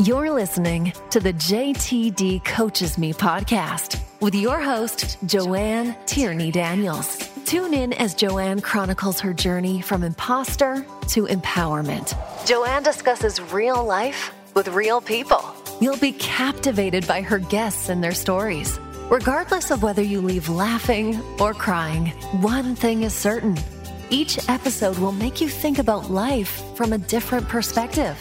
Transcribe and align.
You're 0.00 0.30
listening 0.30 0.92
to 1.10 1.18
the 1.18 1.32
JTD 1.32 2.44
Coaches 2.44 2.98
Me 2.98 3.12
podcast 3.12 4.00
with 4.20 4.32
your 4.32 4.60
host, 4.60 5.18
Joanne 5.26 5.96
Tierney 6.06 6.52
Daniels. 6.52 7.28
Tune 7.44 7.74
in 7.74 7.92
as 7.94 8.14
Joanne 8.14 8.60
chronicles 8.60 9.18
her 9.18 9.34
journey 9.34 9.80
from 9.80 10.04
imposter 10.04 10.86
to 11.08 11.26
empowerment. 11.26 12.14
Joanne 12.46 12.84
discusses 12.84 13.40
real 13.52 13.82
life 13.82 14.32
with 14.54 14.68
real 14.68 15.00
people. 15.00 15.44
You'll 15.80 15.96
be 15.96 16.12
captivated 16.12 17.04
by 17.08 17.20
her 17.22 17.40
guests 17.40 17.88
and 17.88 18.02
their 18.02 18.14
stories. 18.14 18.78
Regardless 19.10 19.72
of 19.72 19.82
whether 19.82 20.02
you 20.02 20.20
leave 20.20 20.48
laughing 20.48 21.20
or 21.40 21.54
crying, 21.54 22.06
one 22.40 22.76
thing 22.76 23.02
is 23.02 23.14
certain. 23.14 23.58
Each 24.10 24.48
episode 24.48 24.96
will 24.98 25.10
make 25.10 25.40
you 25.40 25.48
think 25.48 25.80
about 25.80 26.08
life 26.08 26.62
from 26.76 26.92
a 26.92 26.98
different 26.98 27.48
perspective. 27.48 28.16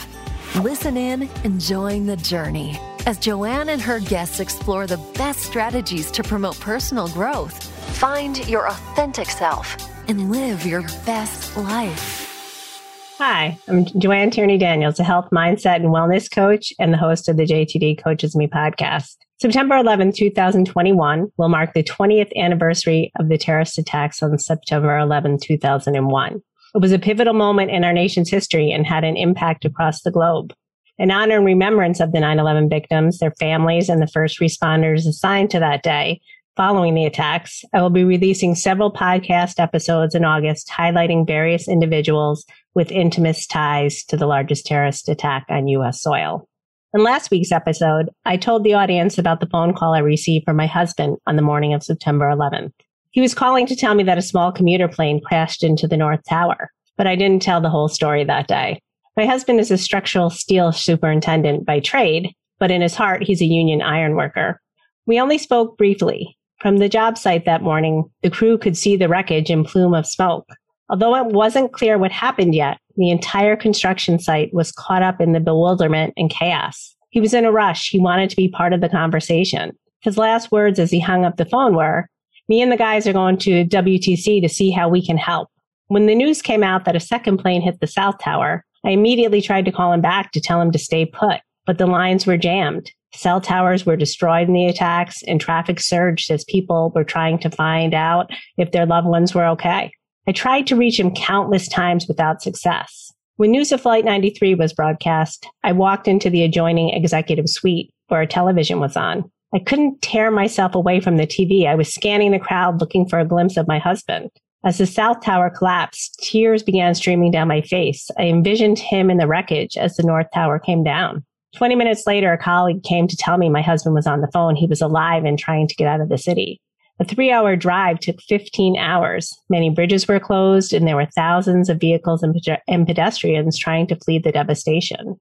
Listen 0.55 0.97
in, 0.97 1.29
enjoying 1.43 2.05
the 2.05 2.17
journey 2.17 2.79
as 3.07 3.17
Joanne 3.17 3.69
and 3.69 3.81
her 3.81 3.99
guests 4.01 4.41
explore 4.41 4.85
the 4.85 4.97
best 5.15 5.39
strategies 5.39 6.11
to 6.11 6.23
promote 6.23 6.59
personal 6.59 7.07
growth, 7.07 7.63
find 7.95 8.45
your 8.49 8.67
authentic 8.67 9.29
self, 9.29 9.77
and 10.09 10.29
live 10.29 10.65
your 10.65 10.81
best 11.05 11.55
life. 11.55 13.15
Hi, 13.17 13.57
I'm 13.67 13.85
Joanne 13.85 14.29
Tierney 14.29 14.57
Daniels, 14.57 14.99
a 14.99 15.03
health 15.05 15.29
mindset 15.31 15.77
and 15.77 15.85
wellness 15.85 16.29
coach 16.29 16.73
and 16.79 16.91
the 16.93 16.97
host 16.97 17.29
of 17.29 17.37
the 17.37 17.45
JTD 17.45 18.03
Coaches 18.03 18.35
Me 18.35 18.47
podcast. 18.47 19.15
September 19.39 19.77
11, 19.77 20.11
2021 20.11 21.31
will 21.37 21.49
mark 21.49 21.73
the 21.73 21.83
20th 21.83 22.35
anniversary 22.35 23.11
of 23.19 23.29
the 23.29 23.37
terrorist 23.37 23.77
attacks 23.77 24.21
on 24.21 24.37
September 24.37 24.97
11, 24.97 25.39
2001. 25.41 26.41
It 26.75 26.81
was 26.81 26.91
a 26.91 26.99
pivotal 26.99 27.33
moment 27.33 27.71
in 27.71 27.83
our 27.83 27.93
nation's 27.93 28.29
history 28.29 28.71
and 28.71 28.85
had 28.85 29.03
an 29.03 29.17
impact 29.17 29.65
across 29.65 30.01
the 30.01 30.11
globe. 30.11 30.53
In 30.99 31.11
honor 31.11 31.37
and 31.37 31.45
remembrance 31.45 31.99
of 31.99 32.11
the 32.11 32.19
9 32.19 32.39
11 32.39 32.69
victims, 32.69 33.19
their 33.19 33.33
families, 33.39 33.89
and 33.89 34.01
the 34.01 34.07
first 34.07 34.39
responders 34.39 35.07
assigned 35.07 35.51
to 35.51 35.59
that 35.59 35.83
day 35.83 36.19
following 36.57 36.95
the 36.95 37.05
attacks, 37.05 37.63
I 37.71 37.81
will 37.81 37.91
be 37.91 38.03
releasing 38.03 38.55
several 38.55 38.91
podcast 38.91 39.59
episodes 39.59 40.15
in 40.15 40.25
August 40.25 40.69
highlighting 40.75 41.27
various 41.27 41.67
individuals 41.67 42.45
with 42.73 42.91
intimate 42.91 43.37
ties 43.49 44.03
to 44.05 44.17
the 44.17 44.25
largest 44.25 44.65
terrorist 44.65 45.07
attack 45.07 45.45
on 45.49 45.67
U.S. 45.67 46.01
soil. 46.01 46.49
In 46.95 47.03
last 47.03 47.29
week's 47.29 47.51
episode, 47.51 48.09
I 48.25 48.37
told 48.37 48.63
the 48.63 48.73
audience 48.73 49.19
about 49.19 49.39
the 49.39 49.47
phone 49.47 49.73
call 49.73 49.93
I 49.93 49.99
received 49.99 50.45
from 50.45 50.57
my 50.57 50.65
husband 50.65 51.17
on 51.27 51.35
the 51.35 51.41
morning 51.43 51.75
of 51.75 51.83
September 51.83 52.25
11th. 52.25 52.73
He 53.11 53.21
was 53.21 53.33
calling 53.33 53.65
to 53.67 53.75
tell 53.75 53.95
me 53.95 54.03
that 54.03 54.17
a 54.17 54.21
small 54.21 54.51
commuter 54.51 54.87
plane 54.87 55.21
crashed 55.21 55.63
into 55.63 55.87
the 55.87 55.97
North 55.97 56.21
Tower, 56.27 56.71
but 56.97 57.07
I 57.07 57.15
didn't 57.15 57.41
tell 57.41 57.61
the 57.61 57.69
whole 57.69 57.87
story 57.87 58.23
that 58.23 58.47
day. 58.47 58.79
My 59.15 59.25
husband 59.25 59.59
is 59.59 59.71
a 59.71 59.77
structural 59.77 60.29
steel 60.29 60.71
superintendent 60.71 61.65
by 61.65 61.79
trade, 61.79 62.33
but 62.59 62.71
in 62.71 62.81
his 62.81 62.95
heart, 62.95 63.23
he's 63.23 63.41
a 63.41 63.45
union 63.45 63.81
iron 63.81 64.15
worker. 64.15 64.61
We 65.05 65.19
only 65.19 65.37
spoke 65.37 65.77
briefly. 65.77 66.37
From 66.59 66.77
the 66.77 66.89
job 66.89 67.17
site 67.17 67.45
that 67.45 67.61
morning, 67.61 68.09
the 68.23 68.29
crew 68.29 68.57
could 68.57 68.77
see 68.77 68.95
the 68.95 69.07
wreckage 69.07 69.49
and 69.49 69.65
plume 69.65 69.93
of 69.93 70.05
smoke. 70.05 70.47
Although 70.89 71.15
it 71.15 71.27
wasn't 71.27 71.73
clear 71.73 71.97
what 71.97 72.11
happened 72.11 72.55
yet, 72.55 72.77
the 72.95 73.11
entire 73.11 73.55
construction 73.55 74.19
site 74.19 74.53
was 74.53 74.71
caught 74.71 75.03
up 75.03 75.21
in 75.21 75.33
the 75.33 75.39
bewilderment 75.39 76.13
and 76.17 76.29
chaos. 76.29 76.95
He 77.09 77.19
was 77.19 77.33
in 77.33 77.45
a 77.45 77.51
rush. 77.51 77.89
He 77.89 77.99
wanted 77.99 78.29
to 78.29 78.35
be 78.35 78.49
part 78.49 78.73
of 78.73 78.81
the 78.81 78.89
conversation. 78.89 79.77
His 80.01 80.17
last 80.17 80.51
words 80.51 80.79
as 80.79 80.91
he 80.91 80.99
hung 80.99 81.25
up 81.25 81.37
the 81.37 81.45
phone 81.45 81.75
were, 81.75 82.09
me 82.47 82.61
and 82.61 82.71
the 82.71 82.77
guys 82.77 83.07
are 83.07 83.13
going 83.13 83.37
to 83.39 83.65
WTC 83.65 84.41
to 84.41 84.49
see 84.49 84.71
how 84.71 84.89
we 84.89 85.05
can 85.05 85.17
help. 85.17 85.49
When 85.87 86.05
the 86.05 86.15
news 86.15 86.41
came 86.41 86.63
out 86.63 86.85
that 86.85 86.95
a 86.95 86.99
second 86.99 87.37
plane 87.37 87.61
hit 87.61 87.79
the 87.79 87.87
South 87.87 88.19
Tower, 88.19 88.65
I 88.85 88.91
immediately 88.91 89.41
tried 89.41 89.65
to 89.65 89.71
call 89.71 89.93
him 89.93 90.01
back 90.01 90.31
to 90.31 90.41
tell 90.41 90.61
him 90.61 90.71
to 90.71 90.79
stay 90.79 91.05
put, 91.05 91.41
but 91.65 91.77
the 91.77 91.87
lines 91.87 92.25
were 92.25 92.37
jammed. 92.37 92.91
Cell 93.13 93.41
towers 93.41 93.85
were 93.85 93.95
destroyed 93.95 94.47
in 94.47 94.53
the 94.53 94.67
attacks 94.67 95.23
and 95.23 95.39
traffic 95.39 95.79
surged 95.79 96.29
as 96.29 96.43
people 96.45 96.91
were 96.93 97.03
trying 97.03 97.39
to 97.39 97.49
find 97.49 97.93
out 97.93 98.29
if 98.57 98.71
their 98.71 98.85
loved 98.85 99.07
ones 99.07 99.33
were 99.33 99.45
okay. 99.45 99.91
I 100.27 100.33
tried 100.33 100.67
to 100.67 100.75
reach 100.75 100.99
him 100.99 101.15
countless 101.15 101.67
times 101.69 102.07
without 102.07 102.41
success. 102.41 103.11
When 103.37 103.51
news 103.51 103.71
of 103.71 103.81
Flight 103.81 104.03
93 104.03 104.55
was 104.55 104.73
broadcast, 104.73 105.47
I 105.63 105.71
walked 105.71 106.07
into 106.07 106.29
the 106.29 106.43
adjoining 106.43 106.89
executive 106.89 107.47
suite 107.47 107.91
where 108.07 108.21
a 108.21 108.27
television 108.27 108.79
was 108.79 108.97
on. 108.97 109.31
I 109.53 109.59
couldn't 109.59 110.01
tear 110.01 110.29
myself 110.29 110.75
away 110.75 110.99
from 110.99 111.17
the 111.17 111.25
TV. 111.25 111.67
I 111.67 111.75
was 111.75 111.93
scanning 111.93 112.31
the 112.31 112.39
crowd 112.39 112.81
looking 112.81 113.07
for 113.07 113.17
a 113.17 113.25
glimpse 113.25 113.55
of 113.55 113.67
my 113.67 113.79
husband. 113.79 114.29
As 114.65 114.77
the 114.77 114.85
South 114.85 115.21
Tower 115.21 115.49
collapsed, 115.49 116.19
tears 116.21 116.63
began 116.63 116.93
streaming 116.95 117.31
down 117.31 117.47
my 117.47 117.61
face. 117.61 118.09
I 118.17 118.23
envisioned 118.23 118.79
him 118.79 119.09
in 119.09 119.17
the 119.17 119.27
wreckage 119.27 119.77
as 119.77 119.95
the 119.95 120.03
North 120.03 120.27
Tower 120.33 120.59
came 120.59 120.83
down. 120.83 121.23
20 121.55 121.75
minutes 121.75 122.05
later, 122.05 122.33
a 122.33 122.37
colleague 122.37 122.83
came 122.83 123.07
to 123.07 123.15
tell 123.15 123.37
me 123.37 123.47
my 123.47 123.61
husband 123.61 123.95
was 123.95 124.05
on 124.05 124.19
the 124.19 124.29
phone. 124.33 124.55
He 124.55 124.67
was 124.67 124.81
alive 124.81 125.23
and 125.23 125.39
trying 125.39 125.67
to 125.67 125.75
get 125.75 125.87
out 125.87 126.01
of 126.01 126.09
the 126.09 126.17
city. 126.17 126.59
A 126.99 127.05
three 127.05 127.31
hour 127.31 127.55
drive 127.55 127.99
took 127.99 128.21
15 128.27 128.75
hours. 128.77 129.33
Many 129.49 129.69
bridges 129.69 130.07
were 130.07 130.19
closed 130.19 130.73
and 130.73 130.87
there 130.87 130.95
were 130.95 131.07
thousands 131.15 131.69
of 131.69 131.79
vehicles 131.79 132.23
and, 132.23 132.87
pedestrians 132.87 133.57
trying 133.57 133.87
to 133.87 133.95
flee 133.95 134.19
the 134.19 134.31
devastation. 134.31 135.15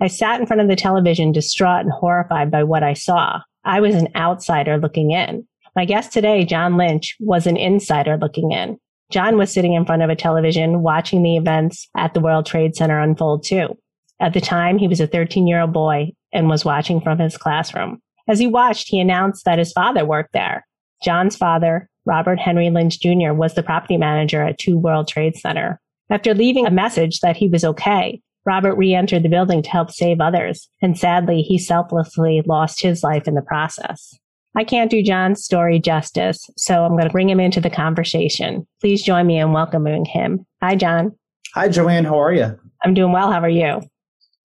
I 0.00 0.06
sat 0.06 0.40
in 0.40 0.46
front 0.46 0.62
of 0.62 0.68
the 0.68 0.76
television, 0.76 1.32
distraught 1.32 1.80
and 1.80 1.90
horrified 1.90 2.50
by 2.50 2.62
what 2.62 2.82
I 2.82 2.92
saw. 2.92 3.40
I 3.64 3.80
was 3.80 3.94
an 3.94 4.08
outsider 4.16 4.78
looking 4.78 5.12
in. 5.12 5.46
My 5.74 5.84
guest 5.84 6.12
today, 6.12 6.44
John 6.44 6.76
Lynch, 6.76 7.16
was 7.20 7.46
an 7.46 7.56
insider 7.56 8.16
looking 8.16 8.52
in. 8.52 8.78
John 9.10 9.36
was 9.36 9.52
sitting 9.52 9.74
in 9.74 9.84
front 9.84 10.02
of 10.02 10.10
a 10.10 10.16
television 10.16 10.82
watching 10.82 11.22
the 11.22 11.36
events 11.36 11.88
at 11.96 12.14
the 12.14 12.20
World 12.20 12.46
Trade 12.46 12.74
Center 12.74 12.98
unfold 12.98 13.44
too. 13.44 13.78
At 14.20 14.32
the 14.32 14.40
time, 14.40 14.78
he 14.78 14.88
was 14.88 15.00
a 15.00 15.06
13 15.06 15.46
year 15.46 15.60
old 15.60 15.72
boy 15.72 16.12
and 16.32 16.48
was 16.48 16.64
watching 16.64 17.00
from 17.00 17.18
his 17.18 17.36
classroom. 17.36 18.00
As 18.28 18.38
he 18.38 18.46
watched, 18.46 18.88
he 18.88 19.00
announced 19.00 19.44
that 19.44 19.58
his 19.58 19.72
father 19.72 20.04
worked 20.04 20.32
there. 20.32 20.66
John's 21.02 21.36
father, 21.36 21.88
Robert 22.04 22.38
Henry 22.38 22.70
Lynch 22.70 23.00
Jr., 23.00 23.32
was 23.32 23.54
the 23.54 23.62
property 23.62 23.96
manager 23.96 24.42
at 24.42 24.58
2 24.58 24.78
World 24.78 25.08
Trade 25.08 25.36
Center. 25.36 25.80
After 26.10 26.34
leaving 26.34 26.66
a 26.66 26.70
message 26.70 27.20
that 27.20 27.36
he 27.36 27.48
was 27.48 27.64
okay, 27.64 28.20
Robert 28.44 28.74
re-entered 28.74 29.22
the 29.22 29.28
building 29.28 29.62
to 29.62 29.70
help 29.70 29.90
save 29.90 30.20
others, 30.20 30.68
and 30.80 30.98
sadly, 30.98 31.42
he 31.42 31.58
selflessly 31.58 32.42
lost 32.46 32.82
his 32.82 33.02
life 33.02 33.28
in 33.28 33.34
the 33.34 33.42
process. 33.42 34.18
I 34.56 34.64
can't 34.64 34.90
do 34.90 35.02
John's 35.02 35.42
story 35.42 35.78
justice, 35.78 36.50
so 36.56 36.84
I'm 36.84 36.92
going 36.92 37.06
to 37.06 37.12
bring 37.12 37.30
him 37.30 37.40
into 37.40 37.60
the 37.60 37.70
conversation. 37.70 38.66
Please 38.80 39.02
join 39.02 39.26
me 39.26 39.38
in 39.38 39.52
welcoming 39.52 40.04
him. 40.04 40.44
Hi, 40.62 40.74
John. 40.74 41.12
Hi, 41.54 41.68
Joanne. 41.68 42.04
How 42.04 42.20
are 42.20 42.34
you? 42.34 42.58
I'm 42.84 42.94
doing 42.94 43.12
well. 43.12 43.30
How 43.30 43.40
are 43.40 43.48
you? 43.48 43.80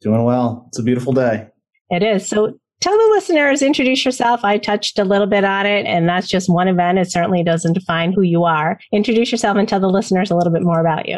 Doing 0.02 0.24
well. 0.24 0.66
It's 0.68 0.80
a 0.80 0.84
beautiful 0.84 1.12
day. 1.12 1.48
It 1.90 2.04
is. 2.04 2.28
So 2.28 2.58
tell 2.80 2.98
the 2.98 3.14
listeners, 3.16 3.62
introduce 3.62 4.06
yourself. 4.06 4.46
I 4.46 4.60
touched 4.60 5.00
a 5.00 5.04
little 5.04 5.28
bit 5.28 5.44
on 5.44 5.66
it, 5.66 5.86
and 5.86 6.08
that's 6.08 6.28
just 6.28 6.50
one 6.50 6.68
event. 6.68 7.00
It 7.00 7.12
certainly 7.12 7.44
doesn't 7.44 7.74
define 7.74 8.14
who 8.14 8.22
you 8.22 8.44
are. 8.44 8.80
Introduce 8.94 9.32
yourself 9.32 9.58
and 9.58 9.68
tell 9.68 9.80
the 9.80 9.90
listeners 9.90 10.32
a 10.32 10.36
little 10.36 10.54
bit 10.54 10.64
more 10.64 10.80
about 10.80 11.10
you. 11.10 11.18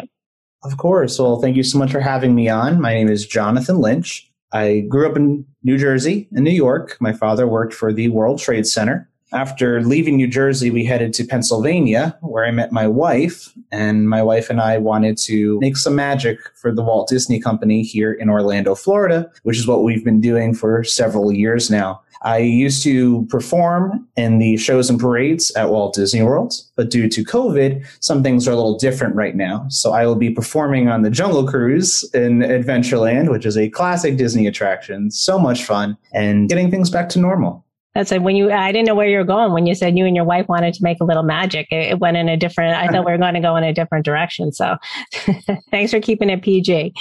Of 0.62 0.76
course. 0.76 1.18
Well, 1.18 1.40
thank 1.40 1.56
you 1.56 1.62
so 1.62 1.78
much 1.78 1.90
for 1.90 2.00
having 2.00 2.34
me 2.34 2.48
on. 2.48 2.80
My 2.80 2.94
name 2.94 3.08
is 3.08 3.26
Jonathan 3.26 3.78
Lynch. 3.78 4.30
I 4.52 4.80
grew 4.88 5.08
up 5.08 5.16
in 5.16 5.46
New 5.62 5.78
Jersey 5.78 6.28
and 6.32 6.44
New 6.44 6.50
York. 6.50 6.96
My 7.00 7.12
father 7.12 7.46
worked 7.46 7.72
for 7.72 7.92
the 7.92 8.08
World 8.08 8.38
Trade 8.38 8.66
Center. 8.66 9.09
After 9.32 9.80
leaving 9.82 10.16
New 10.16 10.26
Jersey, 10.26 10.70
we 10.70 10.84
headed 10.84 11.12
to 11.14 11.24
Pennsylvania, 11.24 12.18
where 12.20 12.44
I 12.44 12.50
met 12.50 12.72
my 12.72 12.88
wife. 12.88 13.52
And 13.70 14.08
my 14.08 14.22
wife 14.22 14.50
and 14.50 14.60
I 14.60 14.78
wanted 14.78 15.16
to 15.18 15.60
make 15.60 15.76
some 15.76 15.94
magic 15.94 16.38
for 16.56 16.72
the 16.72 16.82
Walt 16.82 17.08
Disney 17.08 17.40
Company 17.40 17.82
here 17.82 18.12
in 18.12 18.28
Orlando, 18.28 18.74
Florida, 18.74 19.30
which 19.44 19.56
is 19.56 19.68
what 19.68 19.84
we've 19.84 20.04
been 20.04 20.20
doing 20.20 20.54
for 20.54 20.82
several 20.82 21.32
years 21.32 21.70
now. 21.70 22.02
I 22.22 22.38
used 22.38 22.82
to 22.82 23.24
perform 23.30 24.06
in 24.16 24.38
the 24.38 24.58
shows 24.58 24.90
and 24.90 25.00
parades 25.00 25.50
at 25.52 25.70
Walt 25.70 25.94
Disney 25.94 26.22
World, 26.22 26.52
but 26.76 26.90
due 26.90 27.08
to 27.08 27.24
COVID, 27.24 27.86
some 28.00 28.22
things 28.22 28.46
are 28.46 28.50
a 28.50 28.56
little 28.56 28.76
different 28.76 29.14
right 29.14 29.34
now. 29.34 29.64
So 29.70 29.92
I 29.92 30.04
will 30.06 30.16
be 30.16 30.28
performing 30.28 30.88
on 30.88 31.00
the 31.00 31.08
Jungle 31.08 31.46
Cruise 31.46 32.04
in 32.12 32.40
Adventureland, 32.40 33.30
which 33.30 33.46
is 33.46 33.56
a 33.56 33.70
classic 33.70 34.18
Disney 34.18 34.46
attraction. 34.46 35.10
So 35.10 35.38
much 35.38 35.64
fun 35.64 35.96
and 36.12 36.48
getting 36.48 36.70
things 36.70 36.90
back 36.90 37.08
to 37.10 37.18
normal. 37.18 37.64
That's 37.94 38.10
like 38.10 38.22
when 38.22 38.36
you, 38.36 38.52
I 38.52 38.70
didn't 38.70 38.86
know 38.86 38.94
where 38.94 39.08
you 39.08 39.18
were 39.18 39.24
going 39.24 39.52
when 39.52 39.66
you 39.66 39.74
said 39.74 39.98
you 39.98 40.06
and 40.06 40.14
your 40.14 40.24
wife 40.24 40.48
wanted 40.48 40.74
to 40.74 40.82
make 40.82 41.00
a 41.00 41.04
little 41.04 41.24
magic. 41.24 41.66
It, 41.70 41.92
it 41.92 41.98
went 41.98 42.16
in 42.16 42.28
a 42.28 42.36
different, 42.36 42.76
I 42.76 42.86
thought 42.86 43.04
we 43.04 43.12
were 43.12 43.18
going 43.18 43.34
to 43.34 43.40
go 43.40 43.56
in 43.56 43.64
a 43.64 43.72
different 43.72 44.04
direction. 44.04 44.52
So 44.52 44.76
thanks 45.70 45.90
for 45.90 46.00
keeping 46.00 46.30
it 46.30 46.42
PG. 46.42 46.94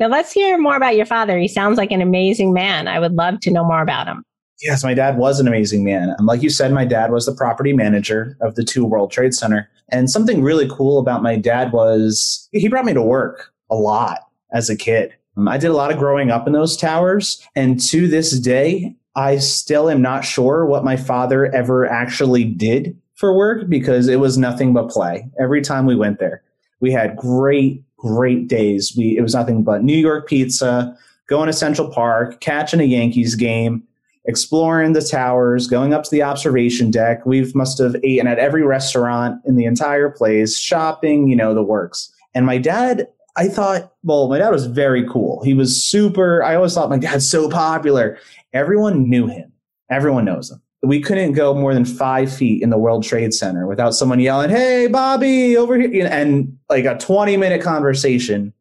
Now 0.00 0.08
let's 0.08 0.32
hear 0.32 0.58
more 0.58 0.76
about 0.76 0.96
your 0.96 1.06
father. 1.06 1.38
He 1.38 1.46
sounds 1.46 1.78
like 1.78 1.92
an 1.92 2.02
amazing 2.02 2.52
man. 2.52 2.88
I 2.88 2.98
would 2.98 3.12
love 3.12 3.40
to 3.40 3.50
know 3.52 3.64
more 3.64 3.80
about 3.80 4.08
him. 4.08 4.24
Yes, 4.60 4.82
my 4.82 4.94
dad 4.94 5.18
was 5.18 5.40
an 5.40 5.46
amazing 5.46 5.84
man. 5.84 6.14
And 6.16 6.26
like 6.26 6.42
you 6.42 6.50
said, 6.50 6.72
my 6.72 6.84
dad 6.84 7.12
was 7.12 7.26
the 7.26 7.34
property 7.34 7.72
manager 7.72 8.36
of 8.40 8.54
the 8.54 8.64
two 8.64 8.84
World 8.84 9.12
Trade 9.12 9.34
Center. 9.34 9.68
And 9.90 10.10
something 10.10 10.42
really 10.42 10.68
cool 10.68 10.98
about 10.98 11.22
my 11.22 11.36
dad 11.36 11.72
was 11.72 12.48
he 12.52 12.68
brought 12.68 12.84
me 12.84 12.94
to 12.94 13.02
work 13.02 13.52
a 13.70 13.76
lot 13.76 14.20
as 14.52 14.70
a 14.70 14.76
kid. 14.76 15.12
Um, 15.36 15.48
I 15.48 15.58
did 15.58 15.70
a 15.70 15.74
lot 15.74 15.92
of 15.92 15.98
growing 15.98 16.30
up 16.30 16.46
in 16.46 16.52
those 16.52 16.76
towers. 16.76 17.46
And 17.54 17.80
to 17.88 18.08
this 18.08 18.38
day, 18.38 18.94
I 19.16 19.38
still 19.38 19.88
am 19.88 20.02
not 20.02 20.24
sure 20.24 20.66
what 20.66 20.84
my 20.84 20.96
father 20.96 21.46
ever 21.46 21.86
actually 21.86 22.44
did 22.44 22.96
for 23.14 23.36
work 23.36 23.68
because 23.68 24.08
it 24.08 24.18
was 24.20 24.36
nothing 24.36 24.72
but 24.72 24.90
play 24.90 25.28
every 25.38 25.62
time 25.62 25.86
we 25.86 25.94
went 25.94 26.18
there. 26.18 26.42
We 26.80 26.90
had 26.92 27.16
great, 27.16 27.82
great 27.96 28.48
days. 28.48 28.94
We, 28.96 29.16
it 29.16 29.22
was 29.22 29.34
nothing 29.34 29.62
but 29.62 29.84
New 29.84 29.96
York 29.96 30.28
pizza, 30.28 30.96
going 31.28 31.46
to 31.46 31.52
Central 31.52 31.90
Park, 31.90 32.40
catching 32.40 32.80
a 32.80 32.84
Yankees 32.84 33.34
game, 33.36 33.84
exploring 34.24 34.94
the 34.94 35.00
towers, 35.00 35.68
going 35.68 35.94
up 35.94 36.02
to 36.04 36.10
the 36.10 36.22
observation 36.22 36.90
deck. 36.90 37.24
We've 37.24 37.54
must 37.54 37.78
have 37.78 37.96
eaten 38.04 38.26
at 38.26 38.38
every 38.38 38.62
restaurant 38.62 39.40
in 39.46 39.56
the 39.56 39.64
entire 39.64 40.10
place, 40.10 40.58
shopping, 40.58 41.28
you 41.28 41.36
know, 41.36 41.54
the 41.54 41.62
works. 41.62 42.12
And 42.34 42.46
my 42.46 42.58
dad, 42.58 43.06
I 43.36 43.48
thought, 43.48 43.92
well, 44.02 44.28
my 44.28 44.38
dad 44.38 44.50
was 44.50 44.66
very 44.66 45.08
cool. 45.08 45.42
He 45.44 45.54
was 45.54 45.82
super, 45.82 46.42
I 46.42 46.56
always 46.56 46.74
thought 46.74 46.90
my 46.90 46.98
dad's 46.98 47.28
so 47.28 47.48
popular. 47.48 48.18
Everyone 48.54 49.10
knew 49.10 49.26
him. 49.26 49.52
Everyone 49.90 50.24
knows 50.24 50.50
him. 50.50 50.62
We 50.82 51.00
couldn't 51.00 51.32
go 51.32 51.54
more 51.54 51.74
than 51.74 51.84
five 51.84 52.32
feet 52.32 52.62
in 52.62 52.70
the 52.70 52.78
World 52.78 53.02
Trade 53.02 53.34
Center 53.34 53.66
without 53.66 53.94
someone 53.94 54.20
yelling, 54.20 54.50
Hey, 54.50 54.86
Bobby, 54.86 55.56
over 55.56 55.78
here. 55.78 56.08
And 56.10 56.56
like 56.70 56.84
a 56.84 56.96
20 56.96 57.36
minute 57.36 57.62
conversation 57.62 58.52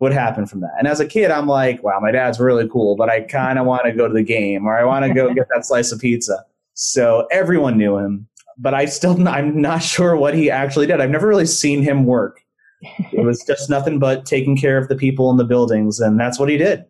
would 0.00 0.12
happen 0.12 0.46
from 0.46 0.60
that. 0.60 0.72
And 0.78 0.88
as 0.88 1.00
a 1.00 1.06
kid, 1.06 1.30
I'm 1.30 1.46
like, 1.46 1.82
wow, 1.82 2.00
my 2.00 2.10
dad's 2.10 2.40
really 2.40 2.68
cool, 2.68 2.96
but 2.96 3.10
I 3.10 3.20
kind 3.20 3.58
of 3.58 3.66
want 3.66 3.84
to 3.84 3.92
go 3.92 4.08
to 4.08 4.14
the 4.14 4.22
game 4.22 4.66
or 4.66 4.76
I 4.76 4.84
want 4.84 5.04
to 5.04 5.12
go 5.12 5.32
get 5.34 5.46
that 5.54 5.66
slice 5.66 5.92
of 5.92 6.00
pizza. 6.00 6.44
So 6.74 7.28
everyone 7.30 7.76
knew 7.76 7.98
him, 7.98 8.26
but 8.58 8.74
I 8.74 8.86
still, 8.86 9.28
I'm 9.28 9.60
not 9.60 9.82
sure 9.82 10.16
what 10.16 10.34
he 10.34 10.50
actually 10.50 10.86
did. 10.86 11.00
I've 11.00 11.10
never 11.10 11.28
really 11.28 11.46
seen 11.46 11.82
him 11.82 12.04
work. 12.04 12.40
It 13.12 13.24
was 13.24 13.44
just 13.44 13.70
nothing 13.70 13.98
but 13.98 14.26
taking 14.26 14.56
care 14.56 14.76
of 14.76 14.88
the 14.88 14.96
people 14.96 15.30
in 15.30 15.36
the 15.36 15.44
buildings. 15.44 16.00
And 16.00 16.18
that's 16.18 16.38
what 16.38 16.48
he 16.48 16.56
did. 16.56 16.84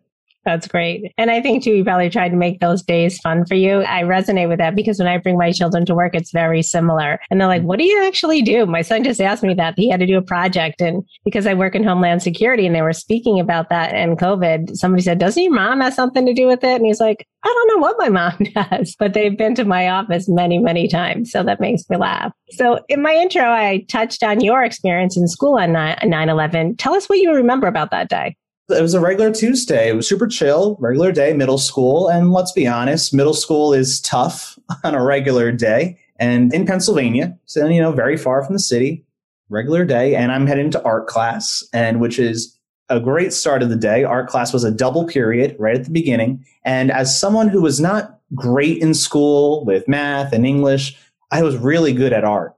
That's 0.45 0.67
great. 0.67 1.13
And 1.17 1.31
I 1.31 1.41
think 1.41 1.63
too, 1.63 1.71
you 1.71 1.83
probably 1.83 2.09
tried 2.09 2.29
to 2.29 2.35
make 2.35 2.59
those 2.59 2.81
days 2.81 3.17
fun 3.19 3.45
for 3.45 3.55
you. 3.55 3.81
I 3.83 4.03
resonate 4.03 4.49
with 4.49 4.59
that 4.59 4.75
because 4.75 4.99
when 4.99 5.07
I 5.07 5.17
bring 5.17 5.37
my 5.37 5.51
children 5.51 5.85
to 5.85 5.95
work, 5.95 6.15
it's 6.15 6.31
very 6.31 6.61
similar. 6.61 7.19
And 7.31 7.39
they're 7.39 7.47
like, 7.47 7.63
what 7.63 7.79
do 7.79 7.85
you 7.85 8.03
actually 8.05 8.41
do? 8.41 8.65
My 8.65 8.81
son 8.81 9.03
just 9.03 9.21
asked 9.21 9.43
me 9.43 9.53
that. 9.53 9.75
He 9.77 9.89
had 9.89 10.01
to 10.01 10.05
do 10.05 10.17
a 10.17 10.21
project. 10.21 10.81
And 10.81 11.03
because 11.23 11.47
I 11.47 11.53
work 11.53 11.75
in 11.75 11.83
Homeland 11.83 12.21
Security 12.21 12.65
and 12.65 12.75
they 12.75 12.81
were 12.81 12.93
speaking 12.93 13.39
about 13.39 13.69
that 13.69 13.93
and 13.93 14.19
COVID, 14.19 14.75
somebody 14.75 15.01
said, 15.01 15.17
doesn't 15.17 15.41
your 15.41 15.53
mom 15.53 15.79
have 15.79 15.93
something 15.93 16.25
to 16.25 16.33
do 16.33 16.45
with 16.45 16.63
it? 16.63 16.75
And 16.75 16.85
he's 16.85 16.99
like, 16.99 17.25
I 17.45 17.47
don't 17.47 17.67
know 17.75 17.81
what 17.81 17.95
my 17.99 18.09
mom 18.09 18.37
does, 18.69 18.95
but 18.99 19.13
they've 19.13 19.37
been 19.37 19.55
to 19.55 19.65
my 19.65 19.89
office 19.89 20.27
many, 20.27 20.57
many 20.57 20.87
times. 20.87 21.31
So 21.31 21.43
that 21.43 21.61
makes 21.61 21.89
me 21.89 21.95
laugh. 21.97 22.33
So 22.51 22.79
in 22.89 23.01
my 23.01 23.13
intro, 23.13 23.43
I 23.43 23.85
touched 23.89 24.23
on 24.23 24.41
your 24.41 24.63
experience 24.63 25.15
in 25.15 25.27
school 25.27 25.57
on 25.57 25.71
9 25.71 26.29
11. 26.29 26.75
Tell 26.77 26.93
us 26.93 27.07
what 27.07 27.19
you 27.19 27.33
remember 27.33 27.67
about 27.67 27.91
that 27.91 28.09
day. 28.09 28.35
It 28.69 28.81
was 28.81 28.93
a 28.93 29.01
regular 29.01 29.31
Tuesday. 29.31 29.89
It 29.89 29.95
was 29.95 30.07
super 30.07 30.27
chill, 30.27 30.77
regular 30.79 31.11
day, 31.11 31.33
middle 31.33 31.57
school. 31.57 32.07
And 32.07 32.31
let's 32.31 32.53
be 32.53 32.65
honest, 32.65 33.13
middle 33.13 33.33
school 33.33 33.73
is 33.73 33.99
tough 34.01 34.57
on 34.83 34.95
a 34.95 35.03
regular 35.03 35.51
day. 35.51 35.97
And 36.17 36.53
in 36.53 36.65
Pennsylvania, 36.65 37.37
so, 37.45 37.67
you 37.67 37.81
know, 37.81 37.91
very 37.91 38.15
far 38.15 38.43
from 38.43 38.53
the 38.53 38.59
city, 38.59 39.05
regular 39.49 39.83
day. 39.83 40.15
And 40.15 40.31
I'm 40.31 40.47
heading 40.47 40.71
to 40.71 40.83
art 40.83 41.07
class, 41.07 41.63
and 41.73 41.99
which 41.99 42.17
is 42.17 42.57
a 42.89 42.99
great 42.99 43.33
start 43.33 43.63
of 43.63 43.69
the 43.69 43.75
day. 43.75 44.03
Art 44.03 44.29
class 44.29 44.53
was 44.53 44.63
a 44.63 44.71
double 44.71 45.05
period 45.05 45.55
right 45.59 45.75
at 45.75 45.83
the 45.83 45.91
beginning. 45.91 46.45
And 46.63 46.91
as 46.91 47.19
someone 47.19 47.49
who 47.49 47.61
was 47.61 47.81
not 47.81 48.19
great 48.33 48.77
in 48.77 48.93
school 48.93 49.65
with 49.65 49.87
math 49.87 50.31
and 50.31 50.45
English, 50.45 50.97
I 51.31 51.43
was 51.43 51.57
really 51.57 51.93
good 51.93 52.13
at 52.13 52.23
art. 52.23 52.55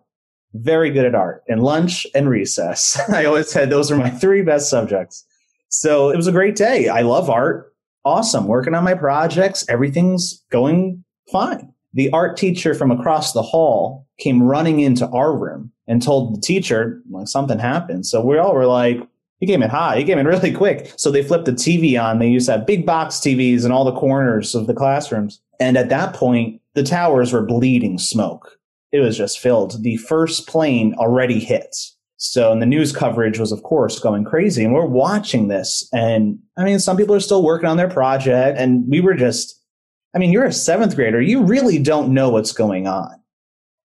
Very 0.54 0.90
good 0.90 1.06
at 1.06 1.16
art 1.16 1.44
and 1.48 1.64
lunch 1.64 2.06
and 2.14 2.30
recess. 2.30 3.00
I 3.10 3.26
always 3.26 3.50
said 3.50 3.70
those 3.70 3.90
were 3.90 3.98
my 3.98 4.10
three 4.10 4.42
best 4.42 4.70
subjects. 4.70 5.26
So 5.70 6.10
it 6.10 6.16
was 6.16 6.28
a 6.28 6.32
great 6.32 6.56
day. 6.56 6.88
I 6.88 7.02
love 7.02 7.30
art. 7.30 7.74
Awesome. 8.04 8.48
Working 8.48 8.76
on 8.76 8.84
my 8.84 8.94
projects. 8.94 9.66
Everything's 9.68 10.44
going 10.52 11.04
fine. 11.32 11.74
The 11.94 12.12
art 12.12 12.38
teacher 12.38 12.74
from 12.74 12.92
across 12.92 13.34
the 13.34 13.42
hall 13.42 14.08
came 14.20 14.44
running 14.44 14.80
into 14.80 15.08
our 15.08 15.36
room 15.36 15.72
and 15.88 16.02
told 16.02 16.36
the 16.36 16.42
teacher 16.42 17.02
like 17.10 17.28
something 17.28 17.60
happened. 17.60 18.06
So 18.06 18.22
we 18.22 18.38
all 18.38 18.54
were 18.54 18.66
like, 18.66 19.00
he 19.40 19.48
came 19.48 19.64
in 19.64 19.70
hot. 19.70 19.98
He 19.98 20.04
came 20.04 20.18
in 20.18 20.28
really 20.28 20.52
quick. 20.52 20.94
So 20.98 21.12
they 21.12 21.24
flipped 21.24 21.46
the 21.46 21.52
TV 21.52 22.02
on. 22.02 22.20
They 22.20 22.28
used 22.28 22.48
to 22.48 22.54
have 22.54 22.68
big 22.68 22.86
box 22.86 23.16
TVs 23.18 23.66
in 23.66 23.72
all 23.72 23.86
the 23.86 23.96
corners 23.96 24.56
of 24.56 24.68
the 24.68 24.74
classrooms. 24.74 25.42
And 25.60 25.78
at 25.78 25.90
that 25.90 26.14
point, 26.14 26.62
the 26.74 26.84
towers 26.84 27.32
were 27.32 27.46
bleeding 27.46 27.98
smoke. 27.98 28.58
It 28.92 29.00
was 29.00 29.18
just 29.18 29.40
filled. 29.40 29.84
The 29.84 29.98
first 29.98 30.48
plane 30.48 30.94
already 30.96 31.40
hit. 31.40 31.76
So, 32.18 32.52
and 32.52 32.62
the 32.62 32.66
news 32.66 32.96
coverage 32.96 33.40
was, 33.40 33.52
of 33.52 33.64
course, 33.64 34.00
going 34.00 34.24
crazy. 34.24 34.64
And 34.64 34.74
we're 34.74 34.86
watching 34.86 35.48
this. 35.48 35.88
And 35.94 36.40
I 36.58 36.64
mean, 36.64 36.80
some 36.80 36.98
people 36.98 37.16
are 37.16 37.20
still 37.20 37.44
working 37.44 37.68
on 37.68 37.78
their 37.78 37.90
project. 37.90 38.58
And 38.58 38.86
we 38.88 39.02
were 39.02 39.16
just, 39.16 39.62
I 40.16 40.20
mean, 40.20 40.32
you're 40.32 40.46
a 40.46 40.54
seventh 40.54 40.96
grader. 40.96 41.22
You 41.22 41.44
really 41.44 41.78
don't 41.78 42.14
know 42.14 42.30
what's 42.30 42.54
going 42.54 42.88
on. 42.88 43.12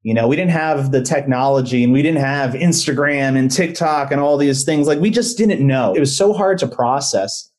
You 0.04 0.14
know, 0.14 0.28
we 0.28 0.36
didn't 0.36 0.52
have 0.52 0.92
the 0.92 1.02
technology 1.02 1.84
and 1.84 1.92
we 1.92 2.02
didn't 2.02 2.22
have 2.22 2.52
Instagram 2.52 3.38
and 3.38 3.50
TikTok 3.50 4.12
and 4.12 4.22
all 4.22 4.38
these 4.38 4.64
things. 4.64 4.88
Like, 4.88 5.00
we 5.00 5.10
just 5.10 5.38
didn't 5.38 5.66
know. 5.66 5.94
It 5.94 6.00
was 6.00 6.16
so 6.16 6.34
hard 6.34 6.58
to 6.60 6.68
process. 6.68 7.50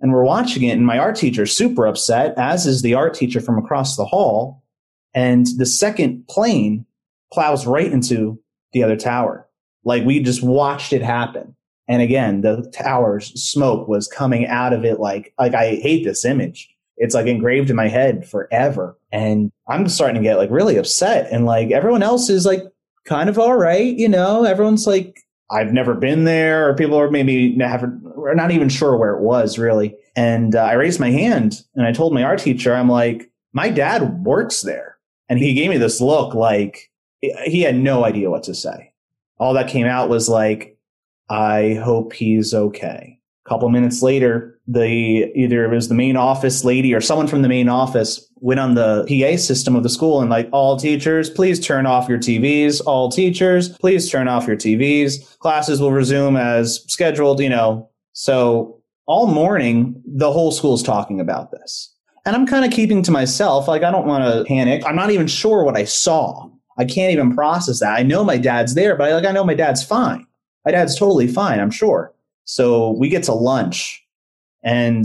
And 0.00 0.12
we're 0.12 0.24
watching 0.24 0.64
it. 0.64 0.76
And 0.76 0.86
my 0.86 0.98
art 0.98 1.16
teacher 1.16 1.42
is 1.44 1.56
super 1.56 1.86
upset, 1.86 2.34
as 2.36 2.66
is 2.66 2.82
the 2.82 2.94
art 2.94 3.14
teacher 3.14 3.40
from 3.40 3.58
across 3.58 3.96
the 3.96 4.04
hall. 4.04 4.62
And 5.14 5.46
the 5.56 5.66
second 5.66 6.26
plane 6.28 6.86
plows 7.32 7.66
right 7.66 7.90
into 7.90 8.40
the 8.72 8.82
other 8.84 8.96
tower 8.96 9.47
like 9.84 10.04
we 10.04 10.20
just 10.20 10.42
watched 10.42 10.92
it 10.92 11.02
happen. 11.02 11.54
And 11.88 12.02
again, 12.02 12.42
the 12.42 12.70
tower's 12.74 13.28
smoke 13.42 13.88
was 13.88 14.06
coming 14.06 14.46
out 14.46 14.72
of 14.72 14.84
it 14.84 15.00
like, 15.00 15.32
like 15.38 15.54
I 15.54 15.76
hate 15.76 16.04
this 16.04 16.24
image. 16.24 16.68
It's 16.98 17.14
like 17.14 17.26
engraved 17.26 17.70
in 17.70 17.76
my 17.76 17.88
head 17.88 18.28
forever. 18.28 18.98
And 19.10 19.50
I'm 19.68 19.88
starting 19.88 20.16
to 20.16 20.22
get 20.22 20.36
like 20.36 20.50
really 20.50 20.76
upset. 20.76 21.28
And 21.32 21.46
like 21.46 21.70
everyone 21.70 22.02
else 22.02 22.28
is 22.28 22.44
like 22.44 22.62
kind 23.06 23.30
of 23.30 23.38
all 23.38 23.56
right. 23.56 23.96
You 23.96 24.08
know, 24.08 24.44
everyone's 24.44 24.86
like, 24.86 25.18
I've 25.50 25.72
never 25.72 25.94
been 25.94 26.24
there 26.24 26.68
or 26.68 26.74
people 26.74 27.00
are 27.00 27.10
maybe 27.10 27.56
never, 27.56 27.98
are 28.18 28.34
not 28.34 28.50
even 28.50 28.68
sure 28.68 28.98
where 28.98 29.14
it 29.14 29.22
was 29.22 29.58
really. 29.58 29.96
And 30.14 30.54
uh, 30.54 30.64
I 30.64 30.74
raised 30.74 31.00
my 31.00 31.10
hand 31.10 31.62
and 31.74 31.86
I 31.86 31.92
told 31.92 32.12
my 32.12 32.22
art 32.22 32.40
teacher, 32.40 32.74
I'm 32.74 32.90
like, 32.90 33.30
my 33.54 33.70
dad 33.70 34.24
works 34.24 34.60
there. 34.60 34.98
And 35.30 35.38
he 35.38 35.54
gave 35.54 35.70
me 35.70 35.78
this 35.78 36.00
look 36.02 36.34
like 36.34 36.90
he 37.20 37.62
had 37.62 37.76
no 37.76 38.04
idea 38.04 38.30
what 38.30 38.42
to 38.44 38.54
say 38.54 38.87
all 39.38 39.54
that 39.54 39.68
came 39.68 39.86
out 39.86 40.08
was 40.08 40.28
like, 40.28 40.78
I 41.30 41.74
hope 41.82 42.12
he's 42.12 42.54
okay. 42.54 43.18
A 43.44 43.48
couple 43.48 43.68
minutes 43.68 44.02
later, 44.02 44.58
the 44.66 45.32
either 45.34 45.64
it 45.64 45.74
was 45.74 45.88
the 45.88 45.94
main 45.94 46.16
office 46.16 46.64
lady 46.64 46.92
or 46.94 47.00
someone 47.00 47.26
from 47.26 47.42
the 47.42 47.48
main 47.48 47.68
office 47.68 48.30
went 48.36 48.60
on 48.60 48.74
the 48.74 49.04
PA 49.08 49.36
system 49.38 49.74
of 49.74 49.82
the 49.82 49.88
school 49.88 50.20
and 50.20 50.30
like 50.30 50.48
all 50.52 50.76
teachers, 50.76 51.30
please 51.30 51.58
turn 51.58 51.86
off 51.86 52.08
your 52.08 52.18
TVs. 52.18 52.82
All 52.84 53.10
teachers, 53.10 53.70
please 53.78 54.10
turn 54.10 54.28
off 54.28 54.46
your 54.46 54.56
TVs. 54.56 55.38
Classes 55.38 55.80
will 55.80 55.92
resume 55.92 56.36
as 56.36 56.84
scheduled, 56.88 57.40
you 57.40 57.48
know. 57.48 57.88
So 58.12 58.82
all 59.06 59.26
morning, 59.26 60.00
the 60.06 60.30
whole 60.30 60.52
school's 60.52 60.82
talking 60.82 61.18
about 61.18 61.50
this. 61.50 61.94
And 62.26 62.36
I'm 62.36 62.46
kind 62.46 62.64
of 62.66 62.70
keeping 62.70 63.02
to 63.04 63.10
myself. 63.10 63.66
Like, 63.68 63.82
I 63.82 63.90
don't 63.90 64.06
want 64.06 64.22
to 64.24 64.44
panic. 64.44 64.82
I'm 64.84 64.96
not 64.96 65.10
even 65.10 65.26
sure 65.26 65.64
what 65.64 65.78
I 65.78 65.84
saw. 65.84 66.50
I 66.78 66.84
can't 66.84 67.12
even 67.12 67.34
process 67.34 67.80
that. 67.80 67.98
I 67.98 68.02
know 68.02 68.24
my 68.24 68.38
dad's 68.38 68.74
there, 68.74 68.96
but 68.96 69.10
I, 69.10 69.14
like 69.14 69.26
I 69.26 69.32
know 69.32 69.44
my 69.44 69.54
dad's 69.54 69.82
fine. 69.82 70.26
My 70.64 70.70
dad's 70.70 70.96
totally 70.98 71.26
fine, 71.26 71.60
I'm 71.60 71.70
sure. 71.70 72.14
So 72.44 72.92
we 72.92 73.08
get 73.08 73.24
to 73.24 73.32
lunch 73.34 74.04
and 74.62 75.04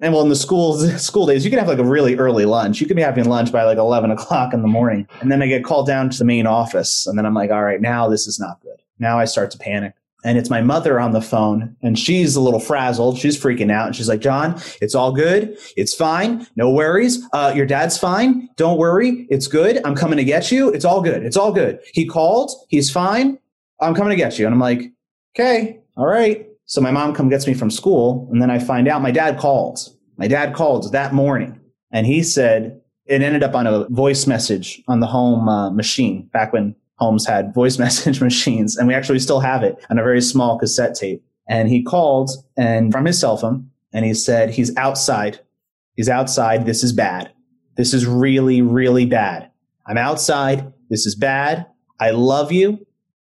and 0.00 0.12
well 0.12 0.22
in 0.22 0.28
the 0.28 0.36
school 0.36 0.74
school 0.98 1.26
days 1.26 1.44
you 1.44 1.50
can 1.50 1.58
have 1.58 1.68
like 1.68 1.78
a 1.78 1.84
really 1.84 2.16
early 2.16 2.44
lunch. 2.44 2.80
You 2.80 2.86
could 2.86 2.96
be 2.96 3.02
having 3.02 3.24
lunch 3.24 3.52
by 3.52 3.62
like 3.62 3.78
eleven 3.78 4.10
o'clock 4.10 4.52
in 4.52 4.62
the 4.62 4.68
morning. 4.68 5.06
And 5.20 5.30
then 5.30 5.42
I 5.42 5.46
get 5.46 5.64
called 5.64 5.86
down 5.86 6.10
to 6.10 6.18
the 6.18 6.24
main 6.24 6.46
office 6.46 7.06
and 7.06 7.16
then 7.16 7.24
I'm 7.24 7.34
like, 7.34 7.50
all 7.50 7.62
right, 7.62 7.80
now 7.80 8.08
this 8.08 8.26
is 8.26 8.38
not 8.40 8.60
good. 8.60 8.82
Now 8.98 9.18
I 9.18 9.24
start 9.24 9.50
to 9.52 9.58
panic 9.58 9.94
and 10.24 10.38
it's 10.38 10.50
my 10.50 10.60
mother 10.60 11.00
on 11.00 11.12
the 11.12 11.20
phone 11.20 11.76
and 11.82 11.98
she's 11.98 12.36
a 12.36 12.40
little 12.40 12.60
frazzled. 12.60 13.18
She's 13.18 13.40
freaking 13.40 13.70
out 13.70 13.86
and 13.86 13.96
she's 13.96 14.08
like 14.08 14.20
john 14.20 14.60
it's 14.80 14.94
all 14.94 15.12
good. 15.12 15.56
It's 15.76 15.94
fine. 15.94 16.46
No 16.56 16.70
worries. 16.70 17.22
Uh, 17.32 17.52
your 17.54 17.66
dad's 17.66 17.98
fine. 17.98 18.48
Don't 18.56 18.78
worry. 18.78 19.26
It's 19.30 19.46
good. 19.46 19.80
I'm 19.84 19.94
coming 19.94 20.16
to 20.16 20.24
get 20.24 20.50
you. 20.50 20.68
It's 20.70 20.84
all 20.84 21.02
good. 21.02 21.24
It's 21.24 21.36
all 21.36 21.52
good. 21.52 21.80
He 21.92 22.06
called. 22.06 22.50
He's 22.68 22.90
fine. 22.90 23.38
I'm 23.80 23.94
coming 23.94 24.10
to 24.10 24.16
get 24.16 24.38
you. 24.38 24.46
And 24.46 24.54
i'm 24.54 24.60
like 24.60 24.92
okay. 25.34 25.80
All 25.96 26.06
right. 26.06 26.46
So 26.64 26.80
my 26.80 26.90
mom 26.90 27.14
come 27.14 27.28
gets 27.28 27.46
me 27.46 27.54
from 27.54 27.70
school 27.70 28.28
and 28.32 28.40
then 28.40 28.50
i 28.50 28.58
find 28.58 28.88
out 28.88 29.02
my 29.02 29.10
dad 29.10 29.38
called. 29.38 29.78
My 30.16 30.28
dad 30.28 30.54
called 30.54 30.92
that 30.92 31.12
morning 31.12 31.60
and 31.90 32.06
he 32.06 32.22
said 32.22 32.80
it 33.06 33.22
ended 33.22 33.42
up 33.42 33.54
on 33.54 33.66
a 33.66 33.88
voice 33.88 34.26
message 34.26 34.82
on 34.88 35.00
the 35.00 35.06
home 35.06 35.48
uh, 35.48 35.70
machine 35.70 36.28
back 36.32 36.52
when 36.52 36.74
homes 37.02 37.26
had 37.26 37.52
voice 37.52 37.78
message 37.86 38.20
machines, 38.20 38.76
and 38.76 38.88
we 38.88 38.94
actually 38.94 39.18
still 39.18 39.40
have 39.40 39.62
it 39.62 39.84
on 39.90 39.98
a 39.98 40.02
very 40.02 40.20
small 40.20 40.58
cassette 40.58 40.94
tape. 40.94 41.22
And 41.48 41.68
he 41.68 41.82
called 41.82 42.30
and 42.56 42.92
from 42.92 43.04
his 43.04 43.18
cell 43.18 43.36
phone, 43.36 43.70
and 43.92 44.04
he 44.04 44.14
said, 44.14 44.50
"He's 44.50 44.74
outside. 44.76 45.40
He's 45.96 46.08
outside. 46.08 46.64
This 46.64 46.82
is 46.82 46.92
bad. 46.92 47.32
This 47.76 47.92
is 47.92 48.06
really, 48.06 48.62
really 48.62 49.06
bad. 49.06 49.50
I'm 49.86 49.98
outside. 49.98 50.72
This 50.88 51.06
is 51.06 51.14
bad. 51.14 51.66
I 51.98 52.10
love 52.10 52.52
you, 52.52 52.86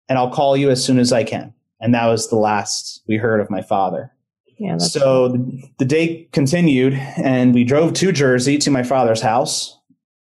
and 0.08 0.18
I'll 0.18 0.32
call 0.32 0.56
you 0.56 0.70
as 0.70 0.84
soon 0.84 1.00
as 1.00 1.12
I 1.12 1.24
can." 1.24 1.54
And 1.82 1.94
that 1.94 2.06
was 2.06 2.30
the 2.30 2.38
last 2.38 3.02
we 3.08 3.18
heard 3.18 3.42
of 3.42 3.50
my 3.50 3.62
father. 3.62 4.12
Yeah, 4.60 4.78
so 4.78 5.30
the, 5.30 5.64
the 5.80 5.86
day 5.86 6.30
continued, 6.32 6.94
and 7.18 7.54
we 7.54 7.64
drove 7.64 7.94
to 7.94 8.12
Jersey 8.12 8.58
to 8.60 8.72
my 8.72 8.84
father's 8.84 9.22
house. 9.22 9.78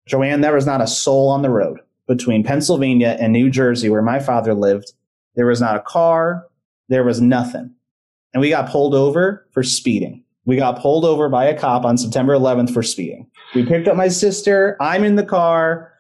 Joanne, 0.07 0.41
there 0.41 0.55
was 0.55 0.67
not 0.67 0.81
a 0.81 0.87
soul 0.87 1.29
on 1.29 1.43
the 1.43 1.51
road 1.51 1.79
between 2.07 2.45
Pennsylvania 2.45 3.17
and 3.21 3.33
New 3.33 3.51
Jersey, 3.51 3.89
where 3.89 4.03
my 4.03 4.19
father 4.19 4.55
lived. 4.55 4.93
There 5.35 5.47
was 5.47 5.61
not 5.61 5.77
a 5.77 5.81
car, 5.81 6.47
there 6.89 7.05
was 7.05 7.21
nothing. 7.21 7.75
And 8.35 8.41
we 8.41 8.51
got 8.51 8.71
pulled 8.71 8.95
over 8.95 9.47
for 9.51 9.63
speeding. 9.63 10.25
We 10.45 10.57
got 10.57 10.81
pulled 10.81 11.05
over 11.05 11.29
by 11.29 11.45
a 11.45 11.59
cop 11.59 11.85
on 11.85 11.97
September 11.97 12.35
11th 12.35 12.73
for 12.73 12.83
speeding. 12.83 13.31
We 13.55 13.65
picked 13.65 13.87
up 13.89 13.97
my 13.97 14.09
sister. 14.09 14.77
I'm 14.81 15.05
in 15.05 15.17
the 15.17 15.25
car. 15.25 15.93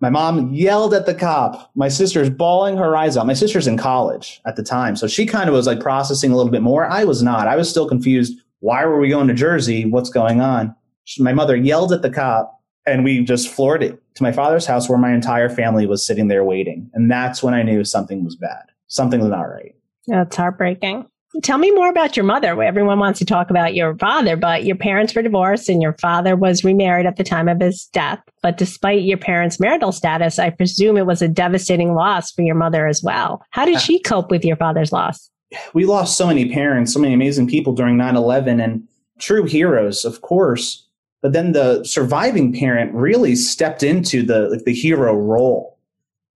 My 0.00 0.10
mom 0.10 0.52
yelled 0.52 0.92
at 0.92 1.06
the 1.06 1.14
cop. 1.14 1.70
My 1.74 1.88
sister's 1.88 2.28
bawling 2.28 2.76
her 2.76 2.96
eyes 2.96 3.16
out. 3.16 3.26
My 3.26 3.34
sister's 3.34 3.66
in 3.66 3.78
college 3.78 4.40
at 4.46 4.56
the 4.56 4.62
time. 4.62 4.96
So 4.96 5.06
she 5.06 5.24
kind 5.24 5.48
of 5.48 5.54
was 5.54 5.66
like 5.66 5.80
processing 5.80 6.32
a 6.32 6.36
little 6.36 6.50
bit 6.50 6.62
more. 6.62 6.86
I 6.86 7.04
was 7.04 7.22
not. 7.22 7.46
I 7.46 7.56
was 7.56 7.70
still 7.70 7.88
confused. 7.88 8.38
Why 8.60 8.84
were 8.84 8.98
we 8.98 9.08
going 9.08 9.28
to 9.28 9.34
Jersey? 9.34 9.84
What's 9.84 10.10
going 10.10 10.40
on? 10.40 10.74
My 11.18 11.32
mother 11.32 11.56
yelled 11.56 11.92
at 11.92 12.02
the 12.02 12.10
cop 12.10 12.60
and 12.86 13.04
we 13.04 13.22
just 13.22 13.48
floored 13.48 13.82
it 13.82 14.02
to 14.14 14.22
my 14.22 14.32
father's 14.32 14.66
house 14.66 14.88
where 14.88 14.98
my 14.98 15.12
entire 15.12 15.48
family 15.48 15.86
was 15.86 16.06
sitting 16.06 16.28
there 16.28 16.44
waiting. 16.44 16.90
And 16.94 17.10
that's 17.10 17.42
when 17.42 17.54
I 17.54 17.62
knew 17.62 17.84
something 17.84 18.24
was 18.24 18.36
bad. 18.36 18.64
Something 18.86 19.20
was 19.20 19.30
not 19.30 19.42
right. 19.42 19.74
That's 20.06 20.36
heartbreaking. 20.36 21.06
Tell 21.42 21.58
me 21.58 21.72
more 21.72 21.90
about 21.90 22.16
your 22.16 22.24
mother. 22.24 22.62
Everyone 22.62 23.00
wants 23.00 23.18
to 23.18 23.24
talk 23.24 23.50
about 23.50 23.74
your 23.74 23.96
father, 23.96 24.36
but 24.36 24.64
your 24.64 24.76
parents 24.76 25.14
were 25.14 25.22
divorced 25.22 25.68
and 25.68 25.82
your 25.82 25.94
father 25.94 26.36
was 26.36 26.62
remarried 26.62 27.06
at 27.06 27.16
the 27.16 27.24
time 27.24 27.48
of 27.48 27.60
his 27.60 27.86
death. 27.92 28.20
But 28.40 28.56
despite 28.56 29.02
your 29.02 29.18
parents' 29.18 29.58
marital 29.58 29.90
status, 29.90 30.38
I 30.38 30.50
presume 30.50 30.96
it 30.96 31.06
was 31.06 31.22
a 31.22 31.28
devastating 31.28 31.94
loss 31.94 32.30
for 32.30 32.42
your 32.42 32.54
mother 32.54 32.86
as 32.86 33.02
well. 33.02 33.42
How 33.50 33.64
did 33.64 33.76
uh, 33.76 33.80
she 33.80 33.98
cope 33.98 34.30
with 34.30 34.44
your 34.44 34.56
father's 34.56 34.92
loss? 34.92 35.28
We 35.72 35.86
lost 35.86 36.16
so 36.16 36.26
many 36.28 36.52
parents, 36.52 36.92
so 36.92 37.00
many 37.00 37.14
amazing 37.14 37.48
people 37.48 37.72
during 37.72 37.96
9 37.96 38.14
11 38.14 38.60
and 38.60 38.86
true 39.18 39.44
heroes, 39.44 40.04
of 40.04 40.20
course. 40.20 40.88
But 41.24 41.32
then 41.32 41.52
the 41.52 41.82
surviving 41.84 42.52
parent 42.52 42.92
really 42.94 43.34
stepped 43.34 43.82
into 43.82 44.22
the, 44.22 44.50
like, 44.50 44.64
the 44.64 44.74
hero 44.74 45.14
role. 45.14 45.78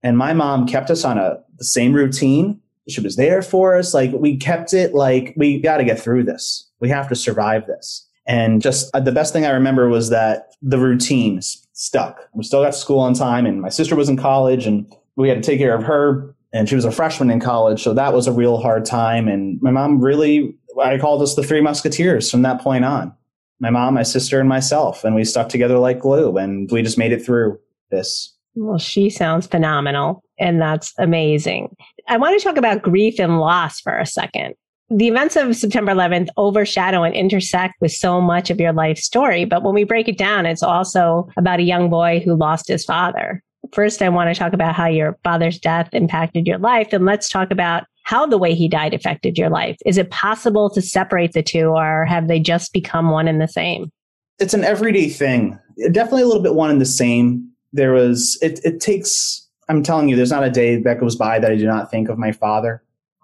And 0.03 0.17
my 0.17 0.33
mom 0.33 0.67
kept 0.67 0.91
us 0.91 1.05
on 1.05 1.19
a, 1.19 1.39
the 1.59 1.65
same 1.65 1.93
routine 1.93 2.61
she 2.89 3.01
was 3.01 3.17
there 3.17 3.43
for 3.43 3.77
us. 3.77 3.95
Like 3.95 4.13
we 4.13 4.37
kept 4.37 4.73
it 4.73 4.95
like 4.95 5.35
we 5.37 5.61
got 5.61 5.77
to 5.77 5.85
get 5.85 6.01
through 6.01 6.25
this. 6.25 6.67
We 6.81 6.89
have 6.89 7.09
to 7.09 7.15
survive 7.15 7.67
this. 7.67 8.07
And 8.27 8.61
just 8.61 8.91
uh, 8.95 9.01
the 9.01 9.13
best 9.13 9.33
thing 9.33 9.47
I 9.47 9.51
remember 9.51 9.89
was 9.89 10.11
that 10.11 10.55
the 10.61 10.79
routine 10.79 11.41
stuck. 11.43 12.29
We 12.35 12.45
still 12.45 12.63
got 12.63 12.73
to 12.73 12.79
school 12.79 12.99
on 13.01 13.15
time 13.15 13.47
and 13.47 13.61
my 13.61 13.69
sister 13.69 13.97
was 13.97 14.09
in 14.09 14.17
college 14.17 14.67
and 14.67 14.91
we 15.17 15.29
had 15.29 15.43
to 15.43 15.47
take 15.47 15.59
care 15.59 15.75
of 15.75 15.85
her 15.85 16.35
and 16.53 16.69
she 16.69 16.75
was 16.75 16.85
a 16.85 16.91
freshman 16.91 17.31
in 17.31 17.41
college. 17.41 17.83
So 17.83 17.95
that 17.95 18.13
was 18.13 18.27
a 18.27 18.33
real 18.33 18.59
hard 18.59 18.85
time. 18.85 19.29
And 19.29 19.61
my 19.61 19.71
mom 19.71 20.01
really, 20.01 20.55
I 20.83 20.99
called 20.99 21.23
us 21.23 21.35
the 21.35 21.43
three 21.43 21.61
musketeers 21.61 22.31
from 22.31 22.43
that 22.43 22.61
point 22.61 22.85
on. 22.85 23.15
My 23.61 23.71
mom, 23.71 23.95
my 23.95 24.03
sister 24.03 24.41
and 24.41 24.49
myself. 24.49 25.05
And 25.05 25.15
we 25.15 25.25
stuck 25.25 25.49
together 25.49 25.79
like 25.79 26.01
glue 26.01 26.37
and 26.37 26.71
we 26.71 26.83
just 26.83 26.99
made 26.99 27.13
it 27.13 27.25
through 27.25 27.59
this. 27.91 28.35
Well, 28.55 28.79
she 28.79 29.11
sounds 29.11 29.47
phenomenal 29.47 30.23
and 30.39 30.61
that's 30.61 30.93
amazing. 30.99 31.77
I 32.09 32.17
want 32.17 32.39
to 32.39 32.45
talk 32.45 32.57
about 32.57 32.83
grief 32.83 33.19
and 33.19 33.39
loss 33.39 33.81
for 33.81 33.99
a 33.99 34.07
second. 34.07 34.55
The 34.91 35.09
events 35.09 35.37
of 35.37 35.55
September 35.55 35.93
11th 35.93 36.29
overshadow 36.39 37.03
and 37.03 37.15
intersect 37.15 37.75
with 37.81 37.93
so 37.93 38.23
much 38.23 38.49
of 38.49 38.59
your 38.59 38.73
life 38.73 38.97
story. 38.97 39.45
But 39.45 39.63
when 39.63 39.75
we 39.75 39.85
break 39.85 40.09
it 40.09 40.17
down, 40.17 40.47
it's 40.47 40.63
also 40.63 41.29
about 41.37 41.61
a 41.61 41.65
young 41.65 41.91
boy 41.91 42.23
who 42.25 42.35
lost 42.35 42.69
his 42.69 42.85
father. 42.85 43.43
First, 43.73 44.01
I 44.01 44.09
want 44.09 44.35
to 44.35 44.39
talk 44.39 44.55
about 44.55 44.75
how 44.75 44.87
your 44.87 45.19
father's 45.25 45.59
death 45.59 45.91
impacted 45.93 46.47
your 46.47 46.57
life. 46.57 46.93
And 46.93 47.05
let's 47.05 47.29
talk 47.29 47.51
about 47.51 47.85
how 48.09 48.25
the 48.25 48.39
way 48.39 48.55
he 48.55 48.69
died 48.69 48.95
affected 48.95 49.37
your 49.37 49.51
life. 49.51 49.77
Is 49.85 49.99
it 49.99 50.11
possible 50.11 50.71
to 50.71 50.81
separate 50.81 51.33
the 51.33 51.43
two 51.43 51.67
or 51.67 52.07
have 52.07 52.27
they 52.27 52.41
just 52.41 52.73
become 52.73 53.11
one 53.11 53.29
and 53.29 53.39
the 53.39 53.49
same? 53.49 53.91
It's 54.39 54.55
an 54.55 54.65
everyday 54.65 55.11
thing. 55.11 55.59
Definitely 55.93 56.23
a 56.23 56.27
little 56.27 56.43
bit 56.43 56.55
one 56.55 56.71
and 56.71 56.81
the 56.81 56.87
same. 56.87 57.47
There 57.75 57.93
was, 57.93 58.39
it, 58.41 58.61
it 58.65 58.81
takes 58.81 59.49
I'm 59.69 59.83
telling 59.83 60.09
you, 60.09 60.17
there's 60.17 60.31
not 60.31 60.45
a 60.45 60.51
day 60.51 60.81
that 60.81 60.99
goes 60.99 61.15
by 61.15 61.39
that 61.39 61.51
I 61.51 61.57
do 61.57 61.67
not 61.67 61.91
think 61.91 62.09
of 62.09 62.17
my 62.19 62.33
father. 62.33 62.83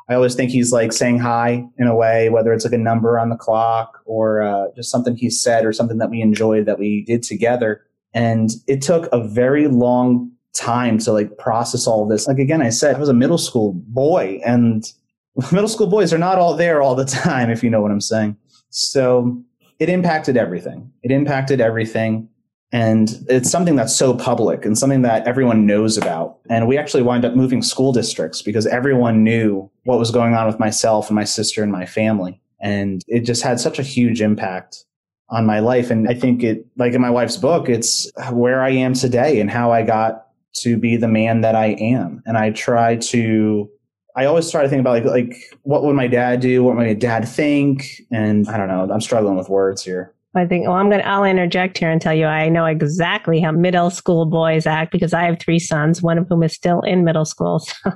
I 0.08 0.14
always 0.14 0.34
think 0.34 0.50
he's 0.50 0.70
like 0.70 0.92
saying 0.92 1.18
hi 1.18 1.66
in 1.78 1.86
a 1.86 1.96
way, 1.96 2.28
whether 2.28 2.52
it's 2.52 2.64
like 2.64 2.74
a 2.74 2.78
number 2.78 3.18
on 3.18 3.30
the 3.30 3.36
clock 3.36 4.02
or 4.04 4.42
uh, 4.42 4.66
just 4.76 4.90
something 4.90 5.16
he 5.16 5.30
said 5.30 5.64
or 5.64 5.72
something 5.72 5.96
that 5.96 6.10
we 6.10 6.20
enjoyed 6.20 6.66
that 6.66 6.78
we 6.78 7.04
did 7.04 7.22
together. 7.22 7.82
And 8.12 8.50
it 8.66 8.82
took 8.82 9.08
a 9.12 9.26
very 9.26 9.66
long 9.66 10.30
time 10.54 10.98
to 10.98 11.12
like 11.12 11.36
process 11.36 11.86
all 11.86 12.06
this. 12.06 12.26
Like 12.26 12.38
again, 12.38 12.62
I 12.62 12.70
said 12.70 12.96
I 12.96 12.98
was 12.98 13.08
a 13.08 13.14
middle 13.14 13.38
school 13.38 13.72
boy, 13.74 14.40
and 14.44 14.84
middle 15.52 15.68
school 15.68 15.86
boys 15.86 16.12
are 16.12 16.18
not 16.18 16.38
all 16.38 16.54
there 16.54 16.80
all 16.82 16.94
the 16.94 17.04
time, 17.04 17.50
if 17.50 17.62
you 17.62 17.70
know 17.70 17.82
what 17.82 17.90
I'm 17.90 18.00
saying. 18.00 18.36
So 18.70 19.42
it 19.78 19.88
impacted 19.88 20.36
everything. 20.36 20.90
It 21.02 21.10
impacted 21.10 21.60
everything. 21.60 22.28
And 22.72 23.24
it's 23.28 23.50
something 23.50 23.76
that's 23.76 23.94
so 23.94 24.14
public 24.14 24.64
and 24.64 24.76
something 24.76 25.02
that 25.02 25.28
everyone 25.28 25.64
knows 25.64 25.96
about. 25.96 26.38
And 26.50 26.66
we 26.66 26.76
actually 26.76 27.04
wind 27.04 27.24
up 27.24 27.36
moving 27.36 27.62
school 27.62 27.92
districts 27.92 28.42
because 28.42 28.66
everyone 28.66 29.22
knew 29.22 29.70
what 29.84 30.00
was 30.00 30.10
going 30.10 30.34
on 30.34 30.48
with 30.48 30.58
myself 30.58 31.08
and 31.08 31.14
my 31.14 31.22
sister 31.22 31.62
and 31.62 31.70
my 31.70 31.86
family. 31.86 32.40
And 32.60 33.02
it 33.06 33.20
just 33.20 33.42
had 33.42 33.60
such 33.60 33.78
a 33.78 33.82
huge 33.82 34.20
impact 34.20 34.86
on 35.28 35.46
my 35.46 35.60
life. 35.60 35.90
And 35.90 36.08
I 36.08 36.14
think 36.14 36.42
it, 36.42 36.66
like 36.76 36.94
in 36.94 37.00
my 37.00 37.10
wife's 37.10 37.36
book, 37.36 37.68
it's 37.68 38.10
where 38.32 38.60
I 38.60 38.70
am 38.70 38.94
today 38.94 39.40
and 39.40 39.50
how 39.50 39.70
I 39.70 39.82
got 39.82 40.26
to 40.54 40.76
be 40.76 40.96
the 40.96 41.08
man 41.08 41.40
that 41.42 41.54
I 41.54 41.76
am. 41.80 42.22
And 42.26 42.38
I 42.38 42.50
try 42.50 42.96
to, 42.96 43.68
I 44.16 44.26
always 44.26 44.50
try 44.50 44.62
to 44.62 44.68
think 44.68 44.80
about 44.80 45.04
like, 45.04 45.04
like 45.04 45.34
what 45.62 45.82
would 45.82 45.96
my 45.96 46.06
dad 46.06 46.40
do? 46.40 46.62
What 46.62 46.76
would 46.76 46.86
my 46.86 46.94
dad 46.94 47.28
think? 47.28 48.02
And 48.10 48.48
I 48.48 48.56
don't 48.56 48.68
know. 48.68 48.88
I'm 48.92 49.00
struggling 49.00 49.36
with 49.36 49.48
words 49.48 49.82
here. 49.82 50.13
I 50.36 50.46
think, 50.46 50.66
well, 50.66 50.76
I'm 50.76 50.88
going 50.88 51.00
to, 51.00 51.06
I'll 51.06 51.24
interject 51.24 51.78
here 51.78 51.90
and 51.90 52.00
tell 52.00 52.14
you 52.14 52.26
I 52.26 52.48
know 52.48 52.64
exactly 52.66 53.40
how 53.40 53.52
middle 53.52 53.90
school 53.90 54.26
boys 54.26 54.66
act 54.66 54.90
because 54.90 55.14
I 55.14 55.24
have 55.24 55.38
three 55.38 55.58
sons, 55.58 56.02
one 56.02 56.18
of 56.18 56.26
whom 56.28 56.42
is 56.42 56.52
still 56.52 56.80
in 56.80 57.04
middle 57.04 57.24
school. 57.24 57.64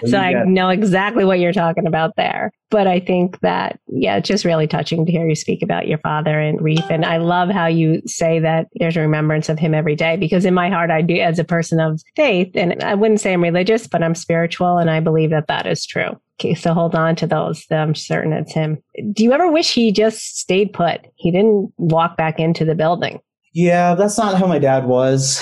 So, 0.00 0.08
so 0.08 0.18
I 0.18 0.44
know 0.44 0.68
exactly 0.68 1.24
what 1.24 1.38
you're 1.38 1.52
talking 1.52 1.86
about 1.86 2.16
there. 2.16 2.52
But 2.70 2.86
I 2.86 3.00
think 3.00 3.40
that, 3.40 3.78
yeah, 3.86 4.16
it's 4.16 4.28
just 4.28 4.44
really 4.44 4.66
touching 4.66 5.06
to 5.06 5.12
hear 5.12 5.26
you 5.26 5.34
speak 5.34 5.62
about 5.62 5.86
your 5.86 5.98
father 5.98 6.38
and 6.38 6.58
grief. 6.58 6.84
And 6.90 7.04
I 7.04 7.18
love 7.18 7.48
how 7.48 7.66
you 7.66 8.02
say 8.04 8.40
that 8.40 8.66
there's 8.74 8.96
a 8.96 9.00
remembrance 9.00 9.48
of 9.48 9.58
him 9.58 9.72
every 9.72 9.94
day 9.94 10.16
because 10.16 10.44
in 10.44 10.54
my 10.54 10.68
heart, 10.68 10.90
I 10.90 11.02
do, 11.02 11.14
as 11.14 11.38
a 11.38 11.44
person 11.44 11.80
of 11.80 12.02
faith, 12.16 12.50
and 12.54 12.82
I 12.82 12.94
wouldn't 12.94 13.20
say 13.20 13.32
I'm 13.32 13.42
religious, 13.42 13.86
but 13.86 14.02
I'm 14.02 14.14
spiritual. 14.14 14.78
And 14.78 14.90
I 14.90 15.00
believe 15.00 15.30
that 15.30 15.46
that 15.46 15.66
is 15.66 15.86
true. 15.86 16.18
Okay, 16.40 16.54
so 16.54 16.74
hold 16.74 16.94
on 16.94 17.14
to 17.16 17.26
those. 17.26 17.64
I'm 17.70 17.94
certain 17.94 18.32
it's 18.32 18.52
him. 18.52 18.82
Do 19.12 19.22
you 19.22 19.32
ever 19.32 19.50
wish 19.50 19.72
he 19.72 19.92
just 19.92 20.38
stayed 20.38 20.72
put? 20.72 21.00
He 21.14 21.30
didn't 21.30 21.72
walk 21.76 22.16
back 22.16 22.40
into 22.40 22.64
the 22.64 22.74
building. 22.74 23.20
Yeah, 23.52 23.94
that's 23.94 24.18
not 24.18 24.36
how 24.36 24.46
my 24.46 24.58
dad 24.58 24.86
was. 24.86 25.36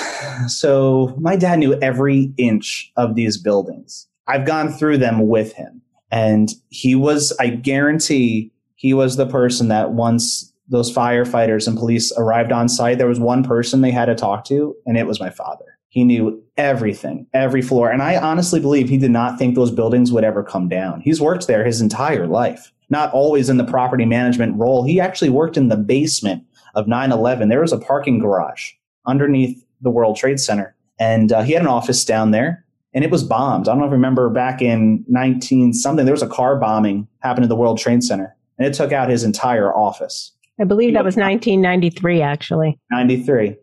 So 0.46 1.16
my 1.18 1.34
dad 1.34 1.60
knew 1.60 1.78
every 1.80 2.32
inch 2.36 2.92
of 2.96 3.14
these 3.14 3.40
buildings. 3.40 4.06
I've 4.26 4.44
gone 4.44 4.70
through 4.70 4.98
them 4.98 5.28
with 5.28 5.54
him. 5.54 5.80
And 6.10 6.50
he 6.68 6.94
was, 6.94 7.34
I 7.40 7.48
guarantee, 7.48 8.52
he 8.74 8.92
was 8.92 9.16
the 9.16 9.26
person 9.26 9.68
that 9.68 9.92
once 9.92 10.52
those 10.68 10.94
firefighters 10.94 11.66
and 11.66 11.78
police 11.78 12.12
arrived 12.18 12.52
on 12.52 12.68
site, 12.68 12.98
there 12.98 13.08
was 13.08 13.18
one 13.18 13.42
person 13.42 13.80
they 13.80 13.90
had 13.90 14.06
to 14.06 14.14
talk 14.14 14.44
to, 14.44 14.74
and 14.84 14.98
it 14.98 15.06
was 15.06 15.20
my 15.20 15.30
father. 15.30 15.64
He 15.88 16.04
knew 16.04 16.41
everything, 16.56 17.26
every 17.32 17.62
floor. 17.62 17.90
And 17.90 18.02
I 18.02 18.16
honestly 18.16 18.60
believe 18.60 18.88
he 18.88 18.98
did 18.98 19.10
not 19.10 19.38
think 19.38 19.54
those 19.54 19.70
buildings 19.70 20.12
would 20.12 20.24
ever 20.24 20.42
come 20.42 20.68
down. 20.68 21.00
He's 21.00 21.20
worked 21.20 21.46
there 21.46 21.64
his 21.64 21.80
entire 21.80 22.26
life, 22.26 22.72
not 22.90 23.12
always 23.12 23.48
in 23.48 23.56
the 23.56 23.64
property 23.64 24.04
management 24.04 24.56
role. 24.56 24.84
He 24.84 25.00
actually 25.00 25.30
worked 25.30 25.56
in 25.56 25.68
the 25.68 25.76
basement 25.76 26.44
of 26.74 26.86
9 26.86 27.12
11. 27.12 27.48
There 27.48 27.60
was 27.60 27.72
a 27.72 27.78
parking 27.78 28.18
garage 28.18 28.72
underneath 29.06 29.64
the 29.80 29.90
World 29.90 30.16
Trade 30.16 30.40
Center. 30.40 30.74
And 30.98 31.32
uh, 31.32 31.42
he 31.42 31.52
had 31.52 31.62
an 31.62 31.68
office 31.68 32.04
down 32.04 32.30
there 32.30 32.64
and 32.94 33.04
it 33.04 33.10
was 33.10 33.24
bombed. 33.24 33.68
I 33.68 33.72
don't 33.72 33.80
know 33.80 33.86
if 33.86 33.90
you 33.90 33.94
remember 33.94 34.28
back 34.28 34.60
in 34.60 35.04
19 35.08 35.72
something, 35.72 36.04
there 36.04 36.12
was 36.12 36.22
a 36.22 36.28
car 36.28 36.56
bombing 36.56 37.08
happened 37.20 37.44
at 37.44 37.48
the 37.48 37.56
World 37.56 37.78
Trade 37.78 38.04
Center 38.04 38.36
and 38.58 38.66
it 38.66 38.74
took 38.74 38.92
out 38.92 39.08
his 39.08 39.24
entire 39.24 39.74
office. 39.74 40.32
I 40.60 40.64
believe 40.64 40.92
that 40.94 41.04
was 41.04 41.16
1993, 41.16 42.20
actually. 42.20 42.78
93. 42.90 43.56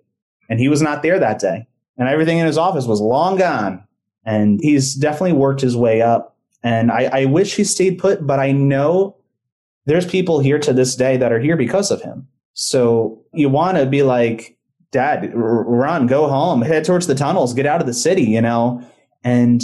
And 0.49 0.59
he 0.59 0.67
was 0.67 0.81
not 0.81 1.03
there 1.03 1.19
that 1.19 1.39
day 1.39 1.67
and 1.99 2.07
everything 2.07 2.39
in 2.39 2.47
his 2.47 2.57
office 2.57 2.85
was 2.85 3.01
long 3.01 3.37
gone. 3.37 3.83
And 4.25 4.59
he's 4.61 4.95
definitely 4.95 5.33
worked 5.33 5.61
his 5.61 5.75
way 5.75 6.01
up. 6.01 6.37
And 6.63 6.91
I, 6.91 7.09
I 7.11 7.25
wish 7.25 7.55
he 7.55 7.63
stayed 7.63 7.99
put, 7.99 8.25
but 8.25 8.39
I 8.39 8.51
know 8.51 9.17
there's 9.85 10.05
people 10.05 10.39
here 10.39 10.59
to 10.59 10.73
this 10.73 10.95
day 10.95 11.17
that 11.17 11.31
are 11.31 11.39
here 11.39 11.57
because 11.57 11.91
of 11.91 12.01
him. 12.01 12.27
So 12.53 13.23
you 13.33 13.49
want 13.49 13.77
to 13.77 13.85
be 13.85 14.03
like, 14.03 14.57
Dad, 14.91 15.31
run, 15.35 16.07
go 16.07 16.27
home, 16.27 16.63
head 16.63 16.83
towards 16.83 17.05
the 17.05 17.13
tunnels, 17.13 17.53
get 17.53 17.67
out 17.67 17.79
of 17.79 17.85
the 17.85 17.93
city, 17.93 18.23
you 18.23 18.41
know? 18.41 18.83
And 19.23 19.61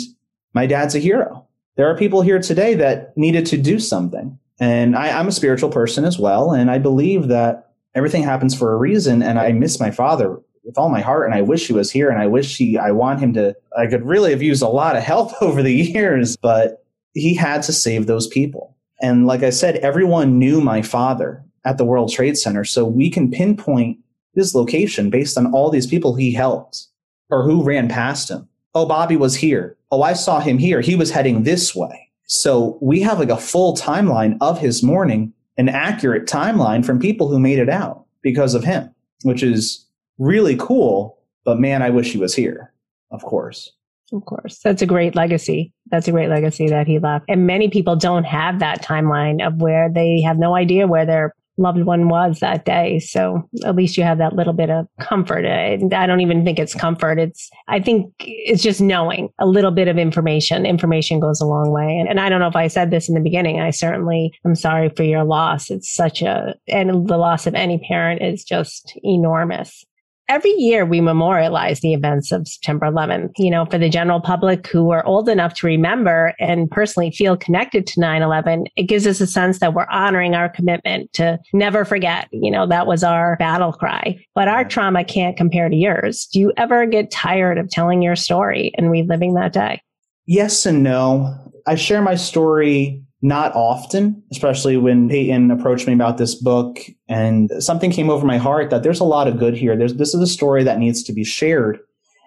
my 0.54 0.68
dad's 0.68 0.94
a 0.94 1.00
hero. 1.00 1.48
There 1.78 1.90
are 1.90 1.98
people 1.98 2.22
here 2.22 2.40
today 2.40 2.76
that 2.76 3.18
needed 3.18 3.46
to 3.48 3.58
do 3.58 3.80
something. 3.80 4.38
And 4.60 4.96
I, 4.96 5.18
I'm 5.18 5.28
a 5.28 5.34
spiritual 5.34 5.70
person 5.70 6.06
as 6.06 6.20
well. 6.20 6.52
And 6.52 6.70
I 6.70 6.78
believe 6.78 7.28
that 7.28 7.72
everything 7.96 8.24
happens 8.24 8.56
for 8.56 8.74
a 8.74 8.78
reason. 8.78 9.24
And 9.24 9.40
I 9.40 9.52
miss 9.52 9.80
my 9.80 9.90
father 9.90 10.40
with 10.66 10.78
all 10.78 10.90
my 10.90 11.02
heart 11.02 11.26
and 11.26 11.36
I 11.36 11.42
wish 11.42 11.68
he 11.68 11.74
was 11.74 11.92
here 11.92 12.10
and 12.10 12.20
I 12.20 12.28
wish 12.28 12.58
he 12.58 12.78
I 12.78 12.92
want 12.92 13.20
him 13.20 13.34
to 13.34 13.56
I 13.78 13.88
could 13.88 14.06
really 14.06 14.32
have 14.32 14.42
used 14.42 14.64
a 14.64 14.68
lot 14.68 14.96
of 14.96 15.04
help 15.04 15.32
over 15.42 15.62
the 15.62 15.74
years 15.74 16.36
but 16.38 16.84
he 17.14 17.34
had 17.34 17.64
to 17.64 17.74
save 17.74 18.08
those 18.08 18.28
people. 18.28 18.76
And 19.02 19.28
like 19.28 19.44
I 19.44 19.50
said 19.50 19.78
everyone 19.78 20.40
knew 20.40 20.62
my 20.62 20.82
father 20.82 21.44
at 21.64 21.78
the 21.78 21.86
World 21.86 22.12
Trade 22.12 22.38
Center 22.38 22.64
so 22.64 22.86
we 22.86 23.10
can 23.10 23.32
pinpoint 23.32 23.98
his 24.34 24.54
location 24.54 25.10
based 25.10 25.38
on 25.38 25.52
all 25.54 25.70
these 25.70 25.88
people 25.88 26.16
he 26.16 26.34
helped 26.34 26.88
or 27.30 27.44
who 27.44 27.64
ran 27.64 27.88
past 27.88 28.30
him. 28.30 28.48
Oh 28.74 28.86
Bobby 28.86 29.16
was 29.16 29.36
here. 29.36 29.78
Oh 29.92 30.02
I 30.02 30.14
saw 30.14 30.40
him 30.40 30.58
here. 30.58 30.82
He 30.82 30.96
was 30.96 31.12
heading 31.12 31.44
this 31.44 31.76
way. 31.76 32.10
So 32.28 32.80
we 32.82 33.02
have 33.02 33.20
like 33.20 33.30
a 33.30 33.38
full 33.38 33.76
timeline 33.78 34.38
of 34.42 34.60
his 34.60 34.82
morning 34.82 35.34
an 35.58 35.70
accurate 35.70 36.28
timeline 36.28 36.86
from 36.86 37.00
people 37.00 37.28
who 37.28 37.40
made 37.40 37.60
it 37.60 37.70
out 37.70 38.06
because 38.22 38.54
of 38.56 38.64
him, 38.64 38.94
which 39.24 39.42
is 39.42 39.85
really 40.18 40.56
cool. 40.58 41.20
But 41.44 41.60
man, 41.60 41.82
I 41.82 41.90
wish 41.92 42.12
he 42.12 42.18
was 42.18 42.36
here, 42.36 42.74
of 43.12 43.24
course. 43.24 43.72
Of 44.14 44.26
course. 44.26 44.60
That's 44.64 44.82
a 44.82 44.86
great 44.86 45.16
legacy. 45.16 45.74
That's 45.88 46.08
a 46.08 46.12
great 46.12 46.30
legacy 46.30 46.68
that 46.70 46.88
he 46.88 47.00
left. 47.00 47.26
And 47.28 47.48
many 47.48 47.70
people 47.70 47.96
don't 47.96 48.24
have 48.24 48.60
that 48.60 48.84
timeline 48.84 49.46
of 49.46 49.56
where 49.62 49.90
they 49.90 50.22
have 50.22 50.38
no 50.38 50.56
idea 50.56 50.88
where 50.88 51.06
their 51.06 51.34
loved 51.58 51.84
one 51.84 52.10
was 52.10 52.40
that 52.40 52.66
day. 52.66 53.00
So 53.00 53.50
at 53.64 53.76
least 53.76 53.98
you 53.98 54.04
have 54.04 54.18
that 54.18 54.36
little 54.36 54.54
bit 54.54 54.70
of 54.70 54.88
comfort. 55.00 55.46
And 55.46 55.94
I 55.94 56.06
don't 56.06 56.20
even 56.20 56.44
think 56.44 56.60
it's 56.60 56.76
comfort. 56.76 57.18
It's, 57.18 57.50
I 57.68 57.80
think 57.80 58.14
it's 58.20 58.62
just 58.62 58.82
knowing 58.82 59.30
a 59.40 59.46
little 59.46 59.72
bit 59.72 59.88
of 59.88 59.98
information. 59.98 60.66
Information 60.66 61.20
goes 61.20 61.40
a 61.40 61.46
long 61.46 61.72
way. 61.72 61.98
And, 61.98 62.10
and 62.10 62.20
I 62.20 62.30
don't 62.30 62.42
know 62.42 62.48
if 62.48 62.58
I 62.58 62.68
said 62.68 62.92
this 62.92 63.08
in 63.08 63.16
the 63.16 63.22
beginning. 63.22 63.62
I 63.62 63.70
certainly 63.70 64.38
am 64.46 64.56
sorry 64.56 64.90
for 64.90 65.04
your 65.04 65.24
loss. 65.24 65.70
It's 65.70 65.94
such 65.94 66.22
a, 66.22 66.56
and 66.68 67.08
the 67.08 67.18
loss 67.18 67.48
of 67.48 67.56
any 67.56 67.80
parent 67.80 68.22
is 68.22 68.44
just 68.44 68.98
enormous 69.04 69.86
every 70.28 70.52
year 70.52 70.86
we 70.86 71.02
memorialize 71.02 71.80
the 71.80 71.94
events 71.94 72.32
of 72.32 72.48
September 72.48 72.88
11th. 72.88 73.34
You 73.38 73.52
know, 73.52 73.66
for 73.66 73.78
the 73.78 73.90
general 73.90 74.20
public 74.20 74.68
who 74.68 74.92
are 74.92 75.06
old 75.06 75.30
enough 75.30 75.54
to 75.56 75.68
remember 75.68 76.34
and 76.40 76.70
personally 76.70 77.12
feel 77.12 77.38
connected 77.38 77.88
to 77.88 78.00
9 78.00 78.22
11, 78.22 78.66
it 78.76 78.84
gives 78.84 79.08
us 79.08 79.22
a 79.22 79.28
sense 79.28 79.60
that 79.60 79.74
we're 79.74 79.88
honoring 79.90 80.36
our 80.36 80.50
commitment 80.50 81.12
to 81.14 81.40
never 81.54 81.86
forget. 81.86 82.28
You 82.32 82.52
know, 82.52 82.68
that 82.68 82.88
was 82.88 83.04
our 83.04 83.36
battle 83.38 83.74
cry. 83.74 84.18
But 84.34 84.48
our 84.48 84.66
trauma 84.66 85.04
can't 85.04 85.38
compare 85.38 85.70
to 85.70 85.76
yours. 85.76 86.28
Do 86.32 86.40
you 86.40 86.54
ever 86.58 86.86
get 86.86 87.12
tired 87.12 87.58
of 87.58 87.70
telling 87.70 88.02
your 88.02 88.16
story 88.16 88.72
and 88.78 88.92
reliving 88.92 89.34
that 89.36 89.54
day? 89.54 89.82
Yes 90.26 90.66
and 90.66 90.84
no. 90.84 91.34
I 91.68 91.76
share 91.76 92.02
my 92.02 92.16
story 92.16 93.02
not 93.26 93.56
often, 93.56 94.22
especially 94.32 94.78
when 94.78 95.10
Peyton 95.10 95.50
approached 95.50 95.88
me 95.88 95.94
about 95.94 96.20
this 96.20 96.36
book 96.36 96.80
and 97.10 97.52
something 97.58 97.90
came 97.90 98.08
over 98.08 98.24
my 98.24 98.38
heart 98.38 98.70
that 98.70 98.84
there's 98.84 99.00
a 99.00 99.06
lot 99.06 99.28
of 99.28 99.40
good 99.40 99.58
here. 99.58 99.76
There's, 99.76 99.96
this 99.96 100.14
is 100.14 100.22
a 100.22 100.28
story 100.28 100.64
that 100.64 100.78
needs 100.78 101.02
to 101.04 101.12
be 101.12 101.24
shared. 101.24 101.80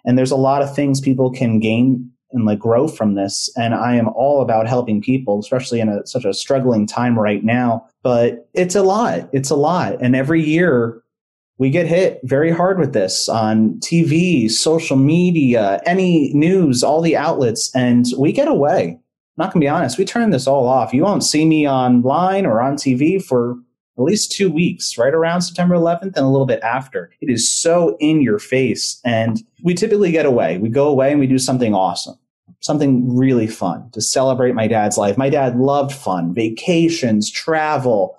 And 0.05 0.19
there's 0.19 0.33
a 0.33 0.37
lot 0.37 0.61
of 0.61 0.75
things 0.75 1.01
people 1.01 1.31
can 1.31 1.61
gain 1.61 2.11
and 2.33 2.45
like 2.45 2.59
grow 2.59 2.89
from 2.89 3.15
this. 3.15 3.49
And 3.57 3.75
I 3.75 3.95
am 3.95 4.09
all 4.09 4.43
about 4.43 4.67
helping 4.67 5.01
people, 5.01 5.39
especially 5.39 5.79
in 5.79 5.89
a, 5.89 6.05
such 6.05 6.25
a 6.25 6.35
struggling 6.35 6.85
time 6.85 7.17
right 7.17 7.45
now. 7.45 7.87
But 8.03 8.49
it's 8.53 8.75
a 8.75 8.83
lot. 8.83 9.29
It's 9.33 9.51
a 9.51 9.57
lot. 9.57 10.03
And 10.03 10.17
every 10.17 10.43
year 10.43 11.01
we 11.59 11.71
get 11.71 11.87
hit 11.87 12.19
very 12.25 12.51
hard 12.51 12.77
with 12.77 12.93
this 12.93 13.29
on 13.29 13.79
TV, 13.79 14.51
social 14.51 14.97
media, 14.97 15.81
any 15.87 16.35
news, 16.35 16.83
all 16.83 17.01
the 17.01 17.17
outlets, 17.17 17.73
and 17.73 18.05
we 18.19 18.33
get 18.33 18.49
away 18.49 18.99
not 19.39 19.53
going 19.53 19.61
to 19.61 19.65
be 19.65 19.69
honest, 19.69 19.99
we 19.99 20.05
turned 20.05 20.33
this 20.33 20.47
all 20.47 20.67
off. 20.67 20.93
You 20.93 21.03
won't 21.03 21.25
see 21.25 21.45
me 21.45 21.69
online 21.69 22.45
or 22.45 22.61
on 22.61 22.75
TV 22.75 23.23
for 23.23 23.57
at 23.97 24.05
least 24.05 24.33
two 24.33 24.51
weeks, 24.51 24.97
right 24.97 25.15
around 25.15 25.43
September 25.43 25.75
11th 25.75 26.03
and 26.03 26.19
a 26.19 26.29
little 26.29 26.47
bit 26.47 26.61
after. 26.63 27.11
It 27.21 27.31
is 27.31 27.51
so 27.51 27.97
in 27.99 28.21
your 28.21 28.39
face. 28.39 29.01
And 29.05 29.43
we 29.63 29.75
typically 29.75 30.13
get 30.13 30.27
away. 30.27 30.59
We 30.59 30.69
go 30.69 30.89
away 30.89 31.11
and 31.11 31.19
we 31.19 31.27
do 31.27 31.39
something 31.39 31.75
awesome, 31.75 32.17
something 32.61 33.17
really 33.17 33.49
fun 33.49 33.91
to 33.93 34.01
celebrate 34.01 34.55
my 34.55 34.69
dad's 34.69 34.99
life. 34.99 35.19
My 35.19 35.31
dad 35.31 35.57
loved 35.57 35.93
fun, 35.93 36.33
vacations, 36.33 37.31
travel. 37.31 38.17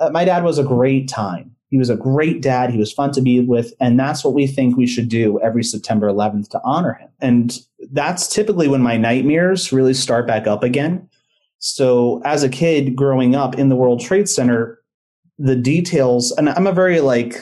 Uh, 0.00 0.10
my 0.10 0.24
dad 0.24 0.44
was 0.44 0.58
a 0.58 0.64
great 0.64 1.08
time. 1.08 1.54
He 1.70 1.76
was 1.76 1.90
a 1.90 1.96
great 1.96 2.40
dad. 2.40 2.70
He 2.70 2.78
was 2.78 2.92
fun 2.92 3.12
to 3.12 3.20
be 3.20 3.40
with. 3.40 3.74
And 3.80 4.00
that's 4.00 4.24
what 4.24 4.32
we 4.32 4.46
think 4.46 4.76
we 4.76 4.86
should 4.86 5.10
do 5.10 5.38
every 5.40 5.62
September 5.62 6.08
11th 6.08 6.48
to 6.50 6.60
honor 6.64 6.94
him. 6.94 7.10
And 7.20 7.58
that's 7.92 8.28
typically 8.28 8.68
when 8.68 8.82
my 8.82 8.96
nightmares 8.96 9.72
really 9.72 9.94
start 9.94 10.26
back 10.26 10.46
up 10.46 10.62
again. 10.62 11.08
So 11.58 12.22
as 12.24 12.42
a 12.42 12.48
kid 12.48 12.94
growing 12.94 13.34
up 13.34 13.58
in 13.58 13.68
the 13.68 13.76
World 13.76 14.00
Trade 14.00 14.28
Center, 14.28 14.78
the 15.38 15.56
details, 15.56 16.32
and 16.32 16.48
I'm 16.48 16.66
a 16.66 16.72
very 16.72 17.00
like 17.00 17.36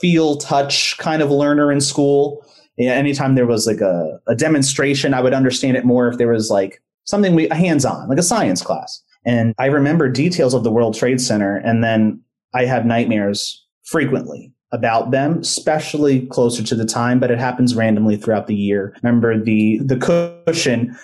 feel 0.00 0.36
touch 0.36 0.96
kind 0.98 1.22
of 1.22 1.30
learner 1.30 1.72
in 1.72 1.80
school. 1.80 2.44
Anytime 2.78 3.34
there 3.34 3.46
was 3.46 3.66
like 3.66 3.80
a, 3.80 4.20
a 4.28 4.34
demonstration, 4.34 5.14
I 5.14 5.20
would 5.20 5.32
understand 5.32 5.76
it 5.76 5.84
more 5.84 6.08
if 6.08 6.18
there 6.18 6.28
was 6.28 6.50
like 6.50 6.82
something 7.04 7.34
we 7.34 7.48
hands 7.48 7.84
on, 7.84 8.08
like 8.08 8.18
a 8.18 8.22
science 8.22 8.62
class. 8.62 9.02
And 9.24 9.54
I 9.58 9.66
remember 9.66 10.08
details 10.08 10.54
of 10.54 10.62
the 10.62 10.70
World 10.70 10.94
Trade 10.94 11.20
Center, 11.20 11.56
and 11.56 11.82
then 11.82 12.20
I 12.54 12.66
have 12.66 12.84
nightmares 12.84 13.64
frequently 13.84 14.52
about 14.72 15.10
them, 15.10 15.38
especially 15.38 16.26
closer 16.26 16.62
to 16.62 16.74
the 16.74 16.84
time, 16.84 17.20
but 17.20 17.30
it 17.30 17.38
happens 17.38 17.74
randomly 17.74 18.16
throughout 18.16 18.46
the 18.46 18.54
year. 18.54 18.94
Remember 19.02 19.38
the 19.38 19.78
the 19.78 19.96
cushion. 20.46 20.96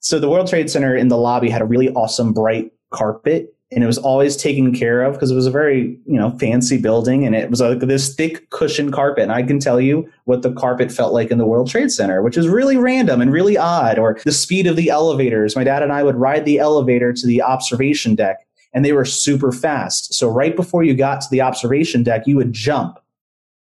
So 0.00 0.18
the 0.18 0.28
World 0.28 0.48
Trade 0.48 0.70
Center 0.70 0.94
in 0.94 1.08
the 1.08 1.16
lobby 1.16 1.50
had 1.50 1.62
a 1.62 1.66
really 1.66 1.90
awesome 1.90 2.32
bright 2.32 2.72
carpet 2.92 3.56
and 3.72 3.82
it 3.82 3.86
was 3.86 3.98
always 3.98 4.36
taken 4.36 4.72
care 4.72 5.02
of 5.02 5.14
because 5.14 5.30
it 5.30 5.34
was 5.34 5.46
a 5.46 5.50
very 5.50 5.98
you 6.06 6.18
know 6.18 6.30
fancy 6.38 6.78
building 6.78 7.26
and 7.26 7.34
it 7.34 7.50
was 7.50 7.60
like 7.60 7.80
this 7.80 8.14
thick 8.14 8.48
cushion 8.50 8.92
carpet 8.92 9.24
and 9.24 9.32
i 9.32 9.42
can 9.42 9.58
tell 9.58 9.80
you 9.80 10.08
what 10.24 10.42
the 10.42 10.52
carpet 10.52 10.92
felt 10.92 11.12
like 11.12 11.30
in 11.30 11.38
the 11.38 11.46
world 11.46 11.68
trade 11.68 11.90
center 11.90 12.22
which 12.22 12.36
is 12.36 12.48
really 12.48 12.76
random 12.76 13.20
and 13.20 13.32
really 13.32 13.56
odd 13.56 13.98
or 13.98 14.18
the 14.24 14.32
speed 14.32 14.66
of 14.66 14.76
the 14.76 14.88
elevators 14.88 15.56
my 15.56 15.64
dad 15.64 15.82
and 15.82 15.92
i 15.92 16.02
would 16.02 16.16
ride 16.16 16.44
the 16.44 16.58
elevator 16.58 17.12
to 17.12 17.26
the 17.26 17.42
observation 17.42 18.14
deck 18.14 18.46
and 18.72 18.84
they 18.84 18.92
were 18.92 19.04
super 19.04 19.50
fast 19.50 20.14
so 20.14 20.28
right 20.28 20.54
before 20.54 20.84
you 20.84 20.94
got 20.94 21.20
to 21.20 21.28
the 21.30 21.40
observation 21.40 22.02
deck 22.02 22.26
you 22.26 22.36
would 22.36 22.52
jump 22.52 22.98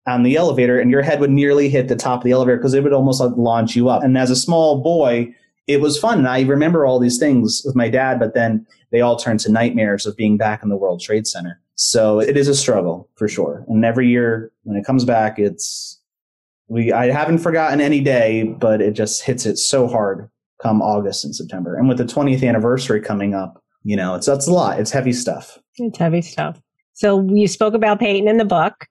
on 0.08 0.24
the 0.24 0.36
elevator 0.36 0.80
and 0.80 0.90
your 0.90 1.02
head 1.02 1.20
would 1.20 1.30
nearly 1.30 1.70
hit 1.70 1.88
the 1.88 1.96
top 1.96 2.20
of 2.20 2.24
the 2.24 2.32
elevator 2.32 2.58
because 2.58 2.74
it 2.74 2.84
would 2.84 2.94
almost 2.94 3.22
like 3.22 3.32
launch 3.38 3.76
you 3.76 3.90
up. 3.90 4.04
And 4.04 4.18
as 4.18 4.32
a 4.32 4.36
small 4.36 4.82
boy, 4.82 5.34
it 5.68 5.80
was 5.80 5.98
fun. 5.98 6.20
And 6.20 6.28
I 6.28 6.42
remember 6.42 6.86
all 6.86 7.00
these 7.00 7.20
things 7.20 7.62
with 7.66 7.76
my 7.76 7.90
dad, 7.90 8.20
but 8.20 8.34
then 8.34 8.66
they 8.92 9.02
all 9.02 9.16
turned 9.16 9.40
to 9.42 9.52
nightmares 9.52 10.06
of 10.06 10.18
being 10.18 10.38
back 10.38 10.64
in 10.64 10.70
the 10.70 10.78
World 10.78 11.02
Trade 11.02 11.28
Center. 11.28 11.62
So 11.76 12.20
it 12.20 12.36
is 12.36 12.48
a 12.48 12.56
struggle 12.56 13.10
for 13.16 13.28
sure. 13.28 13.64
And 13.68 13.86
every 13.86 14.08
year 14.08 14.52
when 14.64 14.76
it 14.76 14.86
comes 14.86 15.06
back, 15.06 15.40
it's, 15.40 16.00
we, 16.68 16.92
I 16.92 17.12
haven't 17.12 17.40
forgotten 17.40 17.80
any 17.80 18.02
day, 18.02 18.44
but 18.44 18.82
it 18.82 18.94
just 18.94 19.24
hits 19.24 19.46
it 19.46 19.58
so 19.58 19.88
hard 19.88 20.30
come 20.62 20.82
August 20.82 21.26
and 21.26 21.36
September. 21.36 21.76
And 21.76 21.88
with 21.88 21.98
the 21.98 22.04
20th 22.04 22.48
anniversary 22.48 23.02
coming 23.02 23.34
up, 23.34 23.64
you 23.84 23.96
know, 23.96 24.16
it's, 24.16 24.28
that's 24.28 24.48
a 24.48 24.54
lot. 24.54 24.80
It's 24.80 24.92
heavy 24.92 25.14
stuff. 25.14 25.58
It's 25.78 25.98
heavy 25.98 26.22
stuff. 26.22 26.62
So 26.94 27.28
you 27.30 27.48
spoke 27.48 27.74
about 27.74 28.00
Peyton 28.00 28.28
in 28.28 28.38
the 28.38 28.46
book 28.46 28.86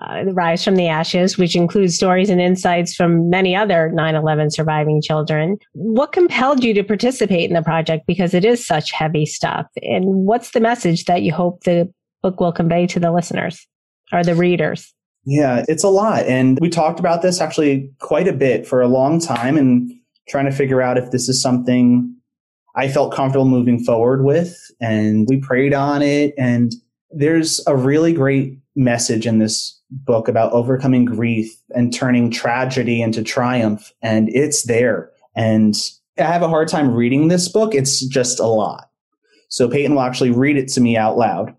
uh, 0.00 0.24
Rise 0.32 0.64
from 0.64 0.76
the 0.76 0.88
Ashes, 0.88 1.38
which 1.38 1.56
includes 1.56 1.94
stories 1.94 2.30
and 2.30 2.40
insights 2.40 2.94
from 2.94 3.30
many 3.30 3.56
other 3.56 3.90
9 3.92 4.14
11 4.14 4.50
surviving 4.50 5.00
children. 5.02 5.58
What 5.72 6.12
compelled 6.12 6.62
you 6.62 6.74
to 6.74 6.84
participate 6.84 7.48
in 7.48 7.54
the 7.54 7.62
project? 7.62 8.06
Because 8.06 8.34
it 8.34 8.44
is 8.44 8.66
such 8.66 8.92
heavy 8.92 9.26
stuff. 9.26 9.66
And 9.82 10.04
what's 10.04 10.50
the 10.50 10.60
message 10.60 11.04
that 11.04 11.22
you 11.22 11.32
hope 11.32 11.64
the 11.64 11.92
book 12.22 12.40
will 12.40 12.52
convey 12.52 12.86
to 12.88 13.00
the 13.00 13.12
listeners 13.12 13.66
or 14.12 14.22
the 14.22 14.34
readers? 14.34 14.92
Yeah, 15.24 15.64
it's 15.68 15.84
a 15.84 15.88
lot. 15.88 16.24
And 16.26 16.58
we 16.60 16.70
talked 16.70 17.00
about 17.00 17.22
this 17.22 17.40
actually 17.40 17.90
quite 17.98 18.28
a 18.28 18.32
bit 18.32 18.66
for 18.66 18.80
a 18.80 18.88
long 18.88 19.18
time 19.18 19.56
and 19.56 19.90
trying 20.28 20.44
to 20.46 20.52
figure 20.52 20.82
out 20.82 20.98
if 20.98 21.10
this 21.10 21.28
is 21.28 21.42
something 21.42 22.14
I 22.76 22.88
felt 22.88 23.14
comfortable 23.14 23.46
moving 23.46 23.82
forward 23.82 24.24
with. 24.24 24.56
And 24.80 25.26
we 25.28 25.38
prayed 25.38 25.74
on 25.74 26.02
it. 26.02 26.34
And 26.38 26.72
there's 27.10 27.60
a 27.66 27.74
really 27.74 28.12
great 28.12 28.58
message 28.76 29.26
in 29.26 29.38
this 29.38 29.80
book 29.90 30.28
about 30.28 30.52
overcoming 30.52 31.04
grief 31.04 31.50
and 31.70 31.92
turning 31.92 32.30
tragedy 32.30 33.00
into 33.00 33.22
triumph. 33.22 33.92
And 34.02 34.28
it's 34.28 34.64
there. 34.64 35.10
And 35.34 35.74
I 36.18 36.24
have 36.24 36.42
a 36.42 36.48
hard 36.48 36.68
time 36.68 36.94
reading 36.94 37.28
this 37.28 37.48
book. 37.48 37.74
It's 37.74 38.06
just 38.06 38.38
a 38.38 38.46
lot. 38.46 38.90
So 39.48 39.68
Peyton 39.68 39.94
will 39.94 40.02
actually 40.02 40.30
read 40.30 40.56
it 40.56 40.68
to 40.68 40.80
me 40.80 40.96
out 40.96 41.16
loud, 41.16 41.54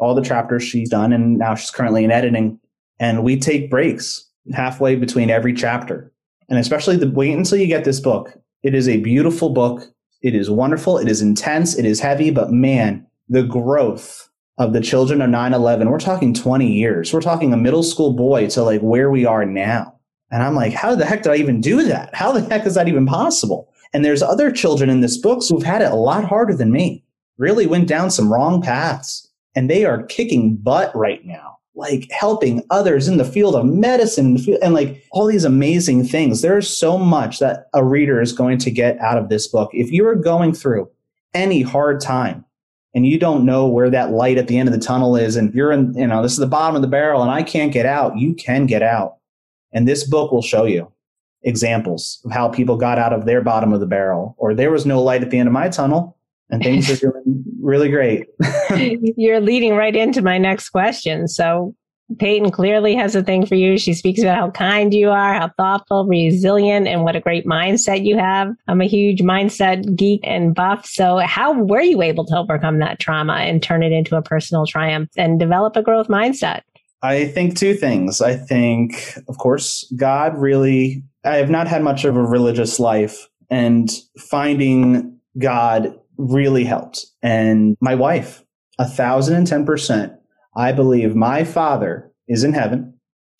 all 0.00 0.14
the 0.14 0.22
chapters 0.22 0.62
she's 0.62 0.88
done. 0.88 1.12
And 1.12 1.38
now 1.38 1.54
she's 1.54 1.70
currently 1.70 2.04
in 2.04 2.10
editing. 2.10 2.58
And 2.98 3.24
we 3.24 3.38
take 3.38 3.70
breaks 3.70 4.28
halfway 4.52 4.96
between 4.96 5.30
every 5.30 5.52
chapter. 5.52 6.12
And 6.48 6.58
especially 6.58 6.96
the 6.96 7.10
wait 7.10 7.36
until 7.36 7.58
you 7.58 7.66
get 7.66 7.84
this 7.84 8.00
book. 8.00 8.38
It 8.62 8.74
is 8.74 8.88
a 8.88 8.98
beautiful 8.98 9.50
book. 9.50 9.82
It 10.22 10.34
is 10.34 10.50
wonderful. 10.50 10.98
It 10.98 11.08
is 11.08 11.20
intense. 11.20 11.76
It 11.76 11.84
is 11.84 12.00
heavy, 12.00 12.30
but 12.30 12.50
man, 12.50 13.06
the 13.28 13.42
growth 13.42 14.28
of 14.58 14.72
the 14.72 14.80
children 14.80 15.20
of 15.20 15.30
9-11 15.30 15.90
we're 15.90 15.98
talking 15.98 16.32
20 16.32 16.70
years. 16.70 17.12
We're 17.12 17.20
talking 17.20 17.52
a 17.52 17.56
middle 17.56 17.82
school 17.82 18.12
boy 18.12 18.48
to 18.50 18.62
like 18.62 18.80
where 18.80 19.10
we 19.10 19.24
are 19.24 19.44
now. 19.44 19.98
And 20.30 20.42
i'm 20.42 20.54
like 20.54 20.72
how 20.72 20.94
the 20.94 21.04
heck 21.04 21.22
did 21.22 21.32
i 21.32 21.36
even 21.36 21.60
do 21.60 21.82
that? 21.84 22.14
How 22.14 22.32
the 22.32 22.40
heck 22.40 22.66
is 22.66 22.74
that 22.74 22.88
even 22.88 23.06
possible? 23.06 23.72
And 23.92 24.04
there's 24.04 24.22
other 24.22 24.50
children 24.50 24.90
in 24.90 25.00
this 25.00 25.16
book 25.16 25.42
who've 25.48 25.62
had 25.62 25.82
it 25.82 25.92
a 25.92 25.96
lot 25.96 26.24
harder 26.24 26.54
than 26.54 26.72
me. 26.72 27.04
Really 27.38 27.66
went 27.66 27.88
down 27.88 28.10
some 28.10 28.32
wrong 28.32 28.60
paths. 28.60 29.30
And 29.56 29.70
they 29.70 29.84
are 29.84 30.02
kicking 30.02 30.56
butt 30.56 30.94
right 30.96 31.24
now 31.24 31.54
like 31.74 32.08
helping 32.10 32.62
others 32.70 33.08
in 33.08 33.16
the 33.16 33.24
field 33.24 33.54
of 33.56 33.66
medicine 33.66 34.38
and 34.62 34.74
like 34.74 35.04
all 35.10 35.26
these 35.26 35.44
amazing 35.44 36.04
things. 36.04 36.40
There's 36.40 36.68
so 36.68 36.96
much 36.96 37.40
that 37.40 37.66
a 37.74 37.84
reader 37.84 38.20
is 38.20 38.32
going 38.32 38.58
to 38.58 38.70
get 38.70 38.98
out 38.98 39.18
of 39.18 39.28
this 39.28 39.48
book. 39.48 39.70
If 39.72 39.90
you 39.90 40.06
are 40.06 40.14
going 40.14 40.54
through 40.54 40.88
any 41.34 41.62
hard 41.62 42.00
time 42.00 42.44
and 42.94 43.06
you 43.06 43.18
don't 43.18 43.44
know 43.44 43.66
where 43.66 43.90
that 43.90 44.12
light 44.12 44.38
at 44.38 44.46
the 44.48 44.58
end 44.58 44.68
of 44.68 44.74
the 44.74 44.80
tunnel 44.80 45.16
is 45.16 45.36
and 45.36 45.52
you're 45.54 45.72
in 45.72 45.94
you 45.94 46.06
know 46.06 46.22
this 46.22 46.32
is 46.32 46.38
the 46.38 46.46
bottom 46.46 46.76
of 46.76 46.82
the 46.82 46.88
barrel 46.88 47.22
and 47.22 47.30
i 47.30 47.42
can't 47.42 47.72
get 47.72 47.86
out 47.86 48.16
you 48.18 48.34
can 48.34 48.66
get 48.66 48.82
out 48.82 49.16
and 49.72 49.86
this 49.86 50.04
book 50.04 50.32
will 50.32 50.42
show 50.42 50.64
you 50.64 50.90
examples 51.42 52.20
of 52.24 52.32
how 52.32 52.48
people 52.48 52.76
got 52.76 52.98
out 52.98 53.12
of 53.12 53.26
their 53.26 53.42
bottom 53.42 53.72
of 53.72 53.80
the 53.80 53.86
barrel 53.86 54.34
or 54.38 54.54
there 54.54 54.70
was 54.70 54.86
no 54.86 55.02
light 55.02 55.22
at 55.22 55.30
the 55.30 55.38
end 55.38 55.48
of 55.48 55.52
my 55.52 55.68
tunnel 55.68 56.16
and 56.50 56.62
things 56.62 56.90
are 56.90 56.96
doing 57.12 57.44
really 57.60 57.90
great. 57.90 58.26
You're 59.16 59.40
leading 59.40 59.74
right 59.74 59.94
into 59.94 60.22
my 60.22 60.38
next 60.38 60.70
question. 60.70 61.28
So, 61.28 61.74
Peyton 62.18 62.50
clearly 62.50 62.94
has 62.94 63.14
a 63.14 63.22
thing 63.22 63.46
for 63.46 63.54
you. 63.54 63.78
She 63.78 63.94
speaks 63.94 64.20
about 64.20 64.36
how 64.36 64.50
kind 64.50 64.92
you 64.92 65.10
are, 65.10 65.34
how 65.34 65.50
thoughtful, 65.56 66.06
resilient, 66.06 66.86
and 66.86 67.02
what 67.02 67.16
a 67.16 67.20
great 67.20 67.46
mindset 67.46 68.04
you 68.04 68.18
have. 68.18 68.52
I'm 68.68 68.80
a 68.80 68.86
huge 68.86 69.20
mindset 69.20 69.96
geek 69.96 70.20
and 70.22 70.54
buff. 70.54 70.86
So, 70.86 71.18
how 71.18 71.52
were 71.52 71.80
you 71.80 72.02
able 72.02 72.26
to 72.26 72.36
overcome 72.36 72.78
that 72.80 73.00
trauma 73.00 73.34
and 73.34 73.62
turn 73.62 73.82
it 73.82 73.92
into 73.92 74.16
a 74.16 74.22
personal 74.22 74.66
triumph 74.66 75.08
and 75.16 75.40
develop 75.40 75.76
a 75.76 75.82
growth 75.82 76.08
mindset? 76.08 76.60
I 77.02 77.26
think 77.26 77.56
two 77.56 77.74
things. 77.74 78.20
I 78.22 78.34
think, 78.34 79.18
of 79.28 79.38
course, 79.38 79.90
God 79.96 80.38
really, 80.38 81.02
I 81.24 81.36
have 81.36 81.50
not 81.50 81.68
had 81.68 81.82
much 81.82 82.04
of 82.04 82.16
a 82.16 82.22
religious 82.22 82.78
life, 82.78 83.28
and 83.50 83.90
finding 84.18 85.18
God 85.38 85.98
really 86.16 86.64
helped. 86.64 87.06
And 87.22 87.76
my 87.80 87.94
wife, 87.94 88.44
a 88.78 88.88
thousand 88.88 89.36
and 89.36 89.46
ten 89.46 89.64
percent, 89.66 90.12
I 90.56 90.72
believe 90.72 91.14
my 91.14 91.44
father 91.44 92.10
is 92.28 92.44
in 92.44 92.52
heaven 92.52 92.94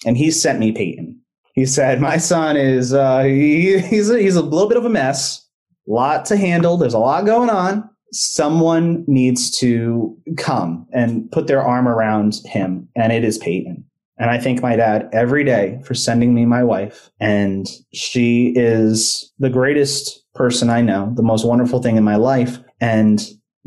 and 0.04 0.16
he 0.16 0.30
sent 0.30 0.58
me 0.58 0.72
Peyton. 0.72 1.20
He 1.54 1.66
said, 1.66 2.00
my 2.00 2.16
son 2.16 2.56
is, 2.56 2.92
uh, 2.92 3.22
he, 3.22 3.78
he's, 3.78 4.10
a, 4.10 4.18
he's 4.18 4.36
a 4.36 4.42
little 4.42 4.68
bit 4.68 4.76
of 4.76 4.84
a 4.84 4.90
mess, 4.90 5.46
a 5.88 5.92
lot 5.92 6.24
to 6.26 6.36
handle. 6.36 6.76
There's 6.76 6.94
a 6.94 6.98
lot 6.98 7.26
going 7.26 7.50
on 7.50 7.88
someone 8.14 9.04
needs 9.08 9.50
to 9.50 10.16
come 10.36 10.86
and 10.92 11.30
put 11.32 11.48
their 11.48 11.60
arm 11.60 11.88
around 11.88 12.40
him, 12.44 12.88
and 12.94 13.12
it 13.12 13.24
is 13.24 13.38
Peyton. 13.38 13.84
And 14.16 14.30
I 14.30 14.38
thank 14.38 14.62
my 14.62 14.76
dad 14.76 15.08
every 15.12 15.42
day 15.42 15.80
for 15.84 15.94
sending 15.94 16.32
me 16.32 16.46
my 16.46 16.62
wife. 16.62 17.10
And 17.18 17.68
she 17.92 18.52
is 18.54 19.32
the 19.40 19.50
greatest 19.50 20.24
person 20.34 20.70
I 20.70 20.80
know, 20.80 21.12
the 21.16 21.22
most 21.22 21.44
wonderful 21.44 21.82
thing 21.82 21.96
in 21.96 22.04
my 22.04 22.14
life. 22.14 22.58
And 22.80 23.20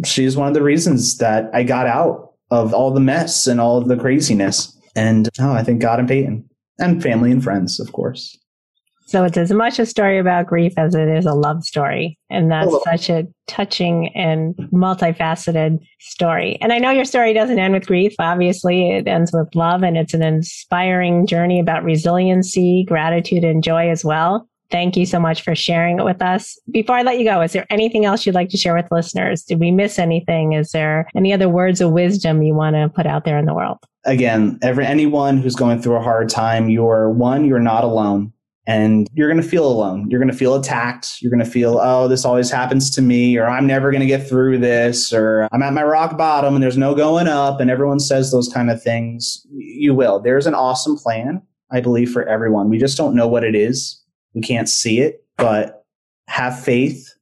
she's 0.06 0.38
one 0.38 0.48
of 0.48 0.54
the 0.54 0.64
reasons 0.64 1.18
that 1.18 1.50
I 1.54 1.64
got 1.64 1.86
out 1.86 2.27
of 2.52 2.74
all 2.74 2.92
the 2.92 3.00
mess 3.00 3.48
and 3.48 3.60
all 3.60 3.78
of 3.78 3.88
the 3.88 3.98
craziness. 3.98 4.78
And 4.96 5.30
oh, 5.40 5.52
I 5.52 5.64
think 5.64 5.82
God 5.82 6.00
and 6.00 6.08
Peyton 6.08 6.50
and 6.80 7.02
family 7.02 7.32
and 7.32 7.44
friends, 7.44 7.80
of 7.80 7.92
course. 7.92 8.38
So 9.08 9.24
it's 9.24 9.38
as 9.38 9.54
much 9.54 9.80
a 9.80 9.86
story 9.86 10.20
about 10.20 10.48
grief 10.48 10.74
as 10.76 10.94
it 10.94 11.08
is 11.08 11.26
a 11.26 11.34
love 11.34 11.64
story. 11.64 12.20
And 12.30 12.52
that's 12.52 12.68
oh. 12.70 12.82
such 12.84 13.10
a 13.10 13.26
touching 13.48 14.10
and 14.14 14.54
multifaceted 14.74 15.80
story. 16.02 16.58
And 16.60 16.74
I 16.74 16.78
know 16.80 16.92
your 16.92 17.06
story 17.06 17.34
doesn't 17.34 17.58
end 17.58 17.74
with 17.74 17.88
grief. 17.88 18.14
Obviously, 18.20 18.92
it 18.92 19.08
ends 19.08 19.32
with 19.32 19.56
love 19.56 19.82
and 19.82 19.96
it's 19.98 20.14
an 20.14 20.24
inspiring 20.24 21.26
journey 21.26 21.62
about 21.62 21.86
resiliency, 21.86 22.84
gratitude, 22.86 23.46
and 23.46 23.64
joy 23.64 23.90
as 23.90 24.04
well. 24.04 24.50
Thank 24.70 24.98
you 24.98 25.06
so 25.06 25.20
much 25.20 25.42
for 25.42 25.56
sharing 25.56 26.00
it 26.00 26.04
with 26.04 26.22
us. 26.22 26.60
Before 26.72 26.96
I 26.96 27.02
let 27.02 27.20
you 27.20 27.26
go, 27.26 27.42
is 27.42 27.54
there 27.54 27.66
anything 27.70 28.06
else 28.06 28.26
you'd 28.26 28.36
like 28.36 28.50
to 28.50 28.58
share 28.58 28.76
with 28.76 28.92
listeners? 28.92 29.44
Did 29.44 29.60
we 29.60 29.72
miss 29.72 29.98
anything? 29.98 30.54
Is 30.54 30.72
there 30.72 31.08
any 31.16 31.32
other 31.34 31.50
words 31.50 31.80
of 31.80 31.92
wisdom 31.92 32.42
you 32.42 32.54
want 32.54 32.76
to 32.76 32.90
put 32.90 33.06
out 33.06 33.24
there 33.24 33.38
in 33.38 33.46
the 33.46 33.54
world? 33.54 33.78
Again, 34.06 34.60
every 34.62 34.86
anyone 34.86 35.38
who's 35.38 35.56
going 35.56 35.82
through 35.82 35.96
a 35.96 36.02
hard 36.02 36.30
time, 36.30 36.70
you're 36.70 37.10
one, 37.12 37.46
you're 37.46 37.60
not 37.60 37.84
alone 37.84 38.34
and 38.68 39.08
you're 39.14 39.30
going 39.30 39.42
to 39.42 39.48
feel 39.48 39.66
alone. 39.66 40.10
You're 40.10 40.20
going 40.20 40.32
to 40.32 40.38
feel 40.38 40.56
attacked. 40.56 41.22
You're 41.22 41.32
going 41.32 41.44
to 41.44 41.50
feel, 41.50 41.80
oh, 41.82 42.10
this 42.10 42.26
always 42.26 42.52
happens 42.52 42.92
to 42.92 43.02
me, 43.02 43.38
or 43.38 43.48
I'm 43.48 43.66
never 43.66 43.92
going 43.92 44.02
to 44.02 44.08
get 44.08 44.28
through 44.28 44.58
this, 44.58 45.14
or 45.14 45.48
I'm 45.54 45.64
at 45.64 45.72
my 45.72 45.84
rock 45.84 46.18
bottom 46.18 46.54
and 46.54 46.62
there's 46.62 46.78
no 46.78 46.94
going 46.94 47.28
up. 47.28 47.62
And 47.62 47.72
everyone 47.72 48.02
says 48.02 48.32
those 48.32 48.50
kind 48.50 48.70
of 48.70 48.84
things. 48.84 49.48
You 49.50 49.96
will. 49.96 50.20
There's 50.20 50.48
an 50.48 50.54
awesome 50.54 50.98
plan, 50.98 51.42
I 51.72 51.80
believe, 51.80 52.12
for 52.12 52.28
everyone. 52.28 52.70
We 52.70 52.78
just 52.78 52.98
don't 52.98 53.16
know 53.16 53.28
what 53.28 53.46
it 53.46 53.56
is. 53.56 54.04
We 54.34 54.42
can't 54.42 54.70
see 54.70 55.00
it, 55.00 55.24
but 55.38 55.86
have 56.28 56.60
faith 56.63 57.13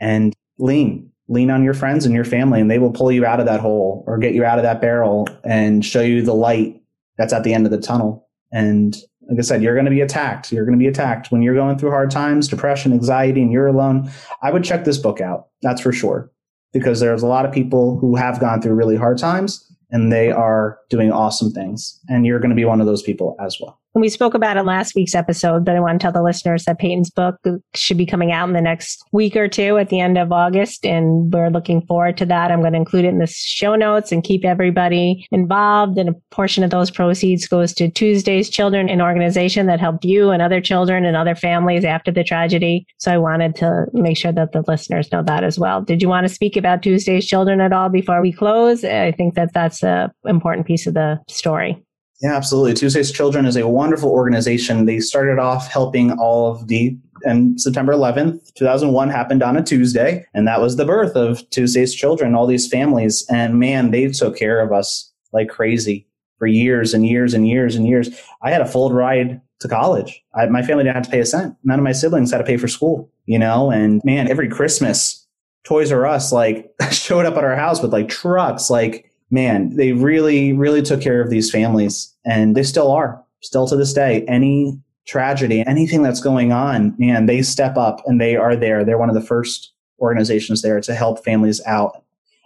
and 0.00 0.32
lean. 0.58 1.10
Lean 1.28 1.50
on 1.50 1.64
your 1.64 1.74
friends 1.74 2.04
and 2.04 2.14
your 2.14 2.24
family, 2.24 2.60
and 2.60 2.70
they 2.70 2.78
will 2.78 2.92
pull 2.92 3.10
you 3.10 3.24
out 3.24 3.40
of 3.40 3.46
that 3.46 3.60
hole 3.60 4.04
or 4.06 4.18
get 4.18 4.34
you 4.34 4.44
out 4.44 4.58
of 4.58 4.64
that 4.64 4.80
barrel 4.80 5.28
and 5.44 5.84
show 5.84 6.00
you 6.00 6.22
the 6.22 6.34
light 6.34 6.82
that's 7.16 7.32
at 7.32 7.44
the 7.44 7.54
end 7.54 7.66
of 7.66 7.72
the 7.72 7.80
tunnel. 7.80 8.28
And 8.52 8.96
like 9.28 9.38
I 9.38 9.42
said, 9.42 9.62
you're 9.62 9.74
going 9.74 9.86
to 9.86 9.90
be 9.90 10.00
attacked. 10.00 10.52
You're 10.52 10.64
going 10.64 10.78
to 10.78 10.82
be 10.82 10.88
attacked 10.88 11.30
when 11.30 11.42
you're 11.42 11.54
going 11.54 11.78
through 11.78 11.90
hard 11.90 12.10
times, 12.10 12.48
depression, 12.48 12.92
anxiety, 12.92 13.40
and 13.40 13.52
you're 13.52 13.68
alone. 13.68 14.10
I 14.42 14.50
would 14.50 14.64
check 14.64 14.84
this 14.84 14.98
book 14.98 15.20
out. 15.20 15.46
That's 15.62 15.80
for 15.80 15.92
sure. 15.92 16.30
Because 16.72 17.00
there's 17.00 17.22
a 17.22 17.26
lot 17.26 17.46
of 17.46 17.52
people 17.52 17.98
who 17.98 18.16
have 18.16 18.40
gone 18.40 18.60
through 18.60 18.74
really 18.74 18.96
hard 18.96 19.18
times 19.18 19.70
and 19.90 20.10
they 20.10 20.30
are 20.30 20.78
doing 20.90 21.12
awesome 21.12 21.52
things. 21.52 22.00
And 22.08 22.26
you're 22.26 22.40
going 22.40 22.50
to 22.50 22.56
be 22.56 22.64
one 22.64 22.80
of 22.80 22.86
those 22.86 23.02
people 23.02 23.36
as 23.40 23.58
well. 23.60 23.78
And 23.94 24.00
we 24.00 24.08
spoke 24.08 24.32
about 24.32 24.56
it 24.56 24.62
last 24.62 24.94
week's 24.94 25.14
episode, 25.14 25.66
but 25.66 25.76
I 25.76 25.80
want 25.80 26.00
to 26.00 26.04
tell 26.04 26.12
the 26.12 26.22
listeners 26.22 26.64
that 26.64 26.78
Peyton's 26.78 27.10
book 27.10 27.36
should 27.74 27.98
be 27.98 28.06
coming 28.06 28.32
out 28.32 28.48
in 28.48 28.54
the 28.54 28.62
next 28.62 29.04
week 29.12 29.36
or 29.36 29.48
two 29.48 29.76
at 29.76 29.90
the 29.90 30.00
end 30.00 30.16
of 30.16 30.32
August. 30.32 30.86
And 30.86 31.30
we're 31.30 31.50
looking 31.50 31.82
forward 31.82 32.16
to 32.18 32.26
that. 32.26 32.50
I'm 32.50 32.60
going 32.60 32.72
to 32.72 32.78
include 32.78 33.04
it 33.04 33.08
in 33.08 33.18
the 33.18 33.26
show 33.26 33.74
notes 33.74 34.10
and 34.10 34.24
keep 34.24 34.46
everybody 34.46 35.26
involved. 35.30 35.98
And 35.98 36.08
a 36.08 36.14
portion 36.30 36.64
of 36.64 36.70
those 36.70 36.90
proceeds 36.90 37.46
goes 37.46 37.74
to 37.74 37.90
Tuesday's 37.90 38.48
Children, 38.48 38.88
an 38.88 39.02
organization 39.02 39.66
that 39.66 39.80
helped 39.80 40.06
you 40.06 40.30
and 40.30 40.40
other 40.40 40.62
children 40.62 41.04
and 41.04 41.16
other 41.16 41.34
families 41.34 41.84
after 41.84 42.10
the 42.10 42.24
tragedy. 42.24 42.86
So 42.96 43.12
I 43.12 43.18
wanted 43.18 43.54
to 43.56 43.86
make 43.92 44.16
sure 44.16 44.32
that 44.32 44.52
the 44.52 44.64
listeners 44.66 45.12
know 45.12 45.22
that 45.24 45.44
as 45.44 45.58
well. 45.58 45.82
Did 45.82 46.00
you 46.00 46.08
want 46.08 46.26
to 46.26 46.32
speak 46.32 46.56
about 46.56 46.82
Tuesday's 46.82 47.26
Children 47.26 47.60
at 47.60 47.74
all 47.74 47.90
before 47.90 48.22
we 48.22 48.32
close? 48.32 48.84
I 48.84 49.12
think 49.12 49.34
that 49.34 49.52
that's 49.52 49.82
an 49.82 50.10
important 50.24 50.66
piece 50.66 50.86
of 50.86 50.94
the 50.94 51.20
story. 51.28 51.82
Yeah, 52.22 52.36
absolutely. 52.36 52.74
Tuesday's 52.74 53.10
Children 53.10 53.46
is 53.46 53.56
a 53.56 53.66
wonderful 53.66 54.08
organization. 54.08 54.86
They 54.86 55.00
started 55.00 55.40
off 55.40 55.66
helping 55.66 56.12
all 56.12 56.52
of 56.52 56.68
the 56.68 56.96
and 57.24 57.60
September 57.60 57.92
11th, 57.92 58.52
2001 58.54 59.08
happened 59.08 59.42
on 59.42 59.56
a 59.56 59.62
Tuesday, 59.62 60.26
and 60.34 60.46
that 60.48 60.60
was 60.60 60.76
the 60.76 60.84
birth 60.84 61.14
of 61.14 61.48
Tuesday's 61.50 61.94
Children, 61.94 62.34
all 62.34 62.46
these 62.46 62.68
families. 62.68 63.24
And 63.28 63.60
man, 63.60 63.90
they 63.92 64.08
took 64.08 64.36
care 64.36 64.60
of 64.60 64.72
us 64.72 65.12
like 65.32 65.48
crazy 65.48 66.06
for 66.38 66.46
years 66.46 66.94
and 66.94 67.06
years 67.06 67.34
and 67.34 67.46
years 67.46 67.76
and 67.76 67.86
years. 67.86 68.08
I 68.42 68.50
had 68.50 68.60
a 68.60 68.66
full 68.66 68.92
ride 68.92 69.40
to 69.60 69.68
college. 69.68 70.22
I, 70.34 70.46
my 70.46 70.62
family 70.62 70.84
didn't 70.84 70.96
have 70.96 71.04
to 71.04 71.10
pay 71.10 71.20
a 71.20 71.26
cent. 71.26 71.56
None 71.64 71.78
of 71.78 71.84
my 71.84 71.92
siblings 71.92 72.32
had 72.32 72.38
to 72.38 72.44
pay 72.44 72.56
for 72.56 72.68
school, 72.68 73.10
you 73.26 73.38
know, 73.38 73.70
and 73.70 74.00
man, 74.04 74.28
every 74.28 74.48
Christmas, 74.48 75.24
Toys 75.64 75.92
R 75.92 76.06
Us 76.06 76.32
like 76.32 76.72
showed 76.90 77.24
up 77.24 77.36
at 77.36 77.44
our 77.44 77.56
house 77.56 77.80
with 77.80 77.92
like 77.92 78.08
trucks, 78.08 78.68
like 78.68 79.11
man, 79.32 79.74
they 79.74 79.92
really, 79.92 80.52
really 80.52 80.82
took 80.82 81.00
care 81.00 81.20
of 81.20 81.30
these 81.30 81.50
families 81.50 82.14
and 82.24 82.54
they 82.54 82.62
still 82.62 82.92
are, 82.92 83.24
still 83.40 83.66
to 83.66 83.74
this 83.74 83.94
day. 83.94 84.24
Any 84.28 84.78
tragedy, 85.06 85.64
anything 85.66 86.02
that's 86.02 86.20
going 86.20 86.52
on, 86.52 86.94
man, 86.98 87.26
they 87.26 87.42
step 87.42 87.76
up 87.76 88.00
and 88.06 88.20
they 88.20 88.36
are 88.36 88.54
there. 88.54 88.84
They're 88.84 88.98
one 88.98 89.08
of 89.08 89.14
the 89.14 89.20
first 89.22 89.72
organizations 89.98 90.62
there 90.62 90.80
to 90.82 90.94
help 90.94 91.24
families 91.24 91.60
out. 91.66 92.04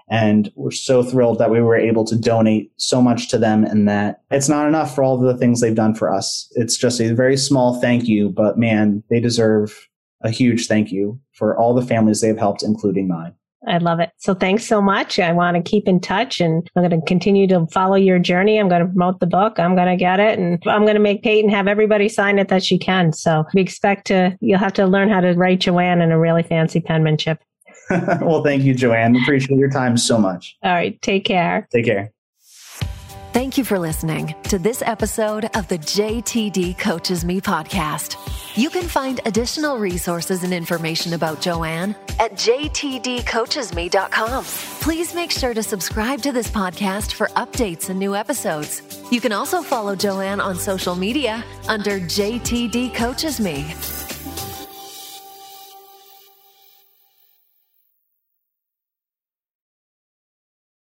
And 0.08 0.52
we're 0.54 0.70
so 0.70 1.02
thrilled 1.02 1.40
that 1.40 1.50
we 1.50 1.60
were 1.60 1.76
able 1.76 2.04
to 2.04 2.16
donate 2.16 2.70
so 2.76 3.02
much 3.02 3.28
to 3.30 3.38
them 3.38 3.64
and 3.64 3.88
that 3.88 4.22
it's 4.30 4.48
not 4.48 4.68
enough 4.68 4.94
for 4.94 5.02
all 5.02 5.18
the 5.18 5.36
things 5.36 5.60
they've 5.60 5.74
done 5.74 5.96
for 5.96 6.14
us. 6.14 6.48
It's 6.52 6.76
just 6.76 7.00
a 7.00 7.12
very 7.12 7.36
small 7.36 7.80
thank 7.80 8.06
you, 8.06 8.28
but 8.28 8.56
man, 8.56 9.02
they 9.10 9.18
deserve 9.18 9.88
a 10.20 10.30
huge 10.30 10.68
thank 10.68 10.92
you 10.92 11.20
for 11.32 11.58
all 11.58 11.74
the 11.74 11.84
families 11.84 12.20
they've 12.20 12.38
helped, 12.38 12.62
including 12.62 13.08
mine. 13.08 13.34
I 13.66 13.78
love 13.78 14.00
it. 14.00 14.10
So 14.18 14.34
thanks 14.34 14.64
so 14.64 14.80
much. 14.80 15.18
I 15.18 15.32
want 15.32 15.56
to 15.56 15.62
keep 15.62 15.88
in 15.88 16.00
touch 16.00 16.40
and 16.40 16.68
I'm 16.76 16.88
going 16.88 17.00
to 17.00 17.06
continue 17.06 17.46
to 17.48 17.66
follow 17.66 17.96
your 17.96 18.18
journey. 18.18 18.58
I'm 18.58 18.68
going 18.68 18.82
to 18.82 18.86
promote 18.86 19.20
the 19.20 19.26
book. 19.26 19.58
I'm 19.58 19.74
going 19.74 19.88
to 19.88 19.96
get 19.96 20.20
it 20.20 20.38
and 20.38 20.62
I'm 20.66 20.82
going 20.82 20.94
to 20.94 21.00
make 21.00 21.22
Peyton 21.22 21.50
have 21.50 21.66
everybody 21.66 22.08
sign 22.08 22.38
it 22.38 22.48
that 22.48 22.62
she 22.62 22.78
can. 22.78 23.12
So 23.12 23.44
we 23.54 23.60
expect 23.60 24.06
to, 24.08 24.36
you'll 24.40 24.58
have 24.58 24.74
to 24.74 24.86
learn 24.86 25.08
how 25.08 25.20
to 25.20 25.32
write 25.32 25.60
Joanne 25.60 26.00
in 26.00 26.12
a 26.12 26.18
really 26.18 26.42
fancy 26.42 26.80
penmanship. 26.80 27.42
well, 27.90 28.42
thank 28.42 28.62
you, 28.62 28.74
Joanne. 28.74 29.16
Appreciate 29.16 29.58
your 29.58 29.70
time 29.70 29.96
so 29.96 30.18
much. 30.18 30.56
All 30.62 30.72
right. 30.72 31.00
Take 31.02 31.24
care. 31.24 31.68
Take 31.72 31.86
care. 31.86 32.12
Thank 33.36 33.58
you 33.58 33.64
for 33.64 33.78
listening 33.78 34.34
to 34.44 34.58
this 34.58 34.80
episode 34.80 35.44
of 35.54 35.68
the 35.68 35.76
JTD 35.76 36.78
Coaches 36.78 37.22
Me 37.22 37.38
podcast. 37.38 38.16
You 38.56 38.70
can 38.70 38.84
find 38.84 39.20
additional 39.26 39.76
resources 39.76 40.42
and 40.42 40.54
information 40.54 41.12
about 41.12 41.42
Joanne 41.42 41.94
at 42.18 42.32
jtdcoachesme.com. 42.32 44.44
Please 44.80 45.14
make 45.14 45.30
sure 45.30 45.52
to 45.52 45.62
subscribe 45.62 46.22
to 46.22 46.32
this 46.32 46.48
podcast 46.48 47.12
for 47.12 47.26
updates 47.36 47.90
and 47.90 47.98
new 47.98 48.16
episodes. 48.16 48.80
You 49.10 49.20
can 49.20 49.32
also 49.32 49.60
follow 49.60 49.94
Joanne 49.94 50.40
on 50.40 50.56
social 50.56 50.96
media 50.96 51.44
under 51.68 52.00
JTD 52.00 52.94
Coaches 52.94 53.38
Me. 53.38 53.66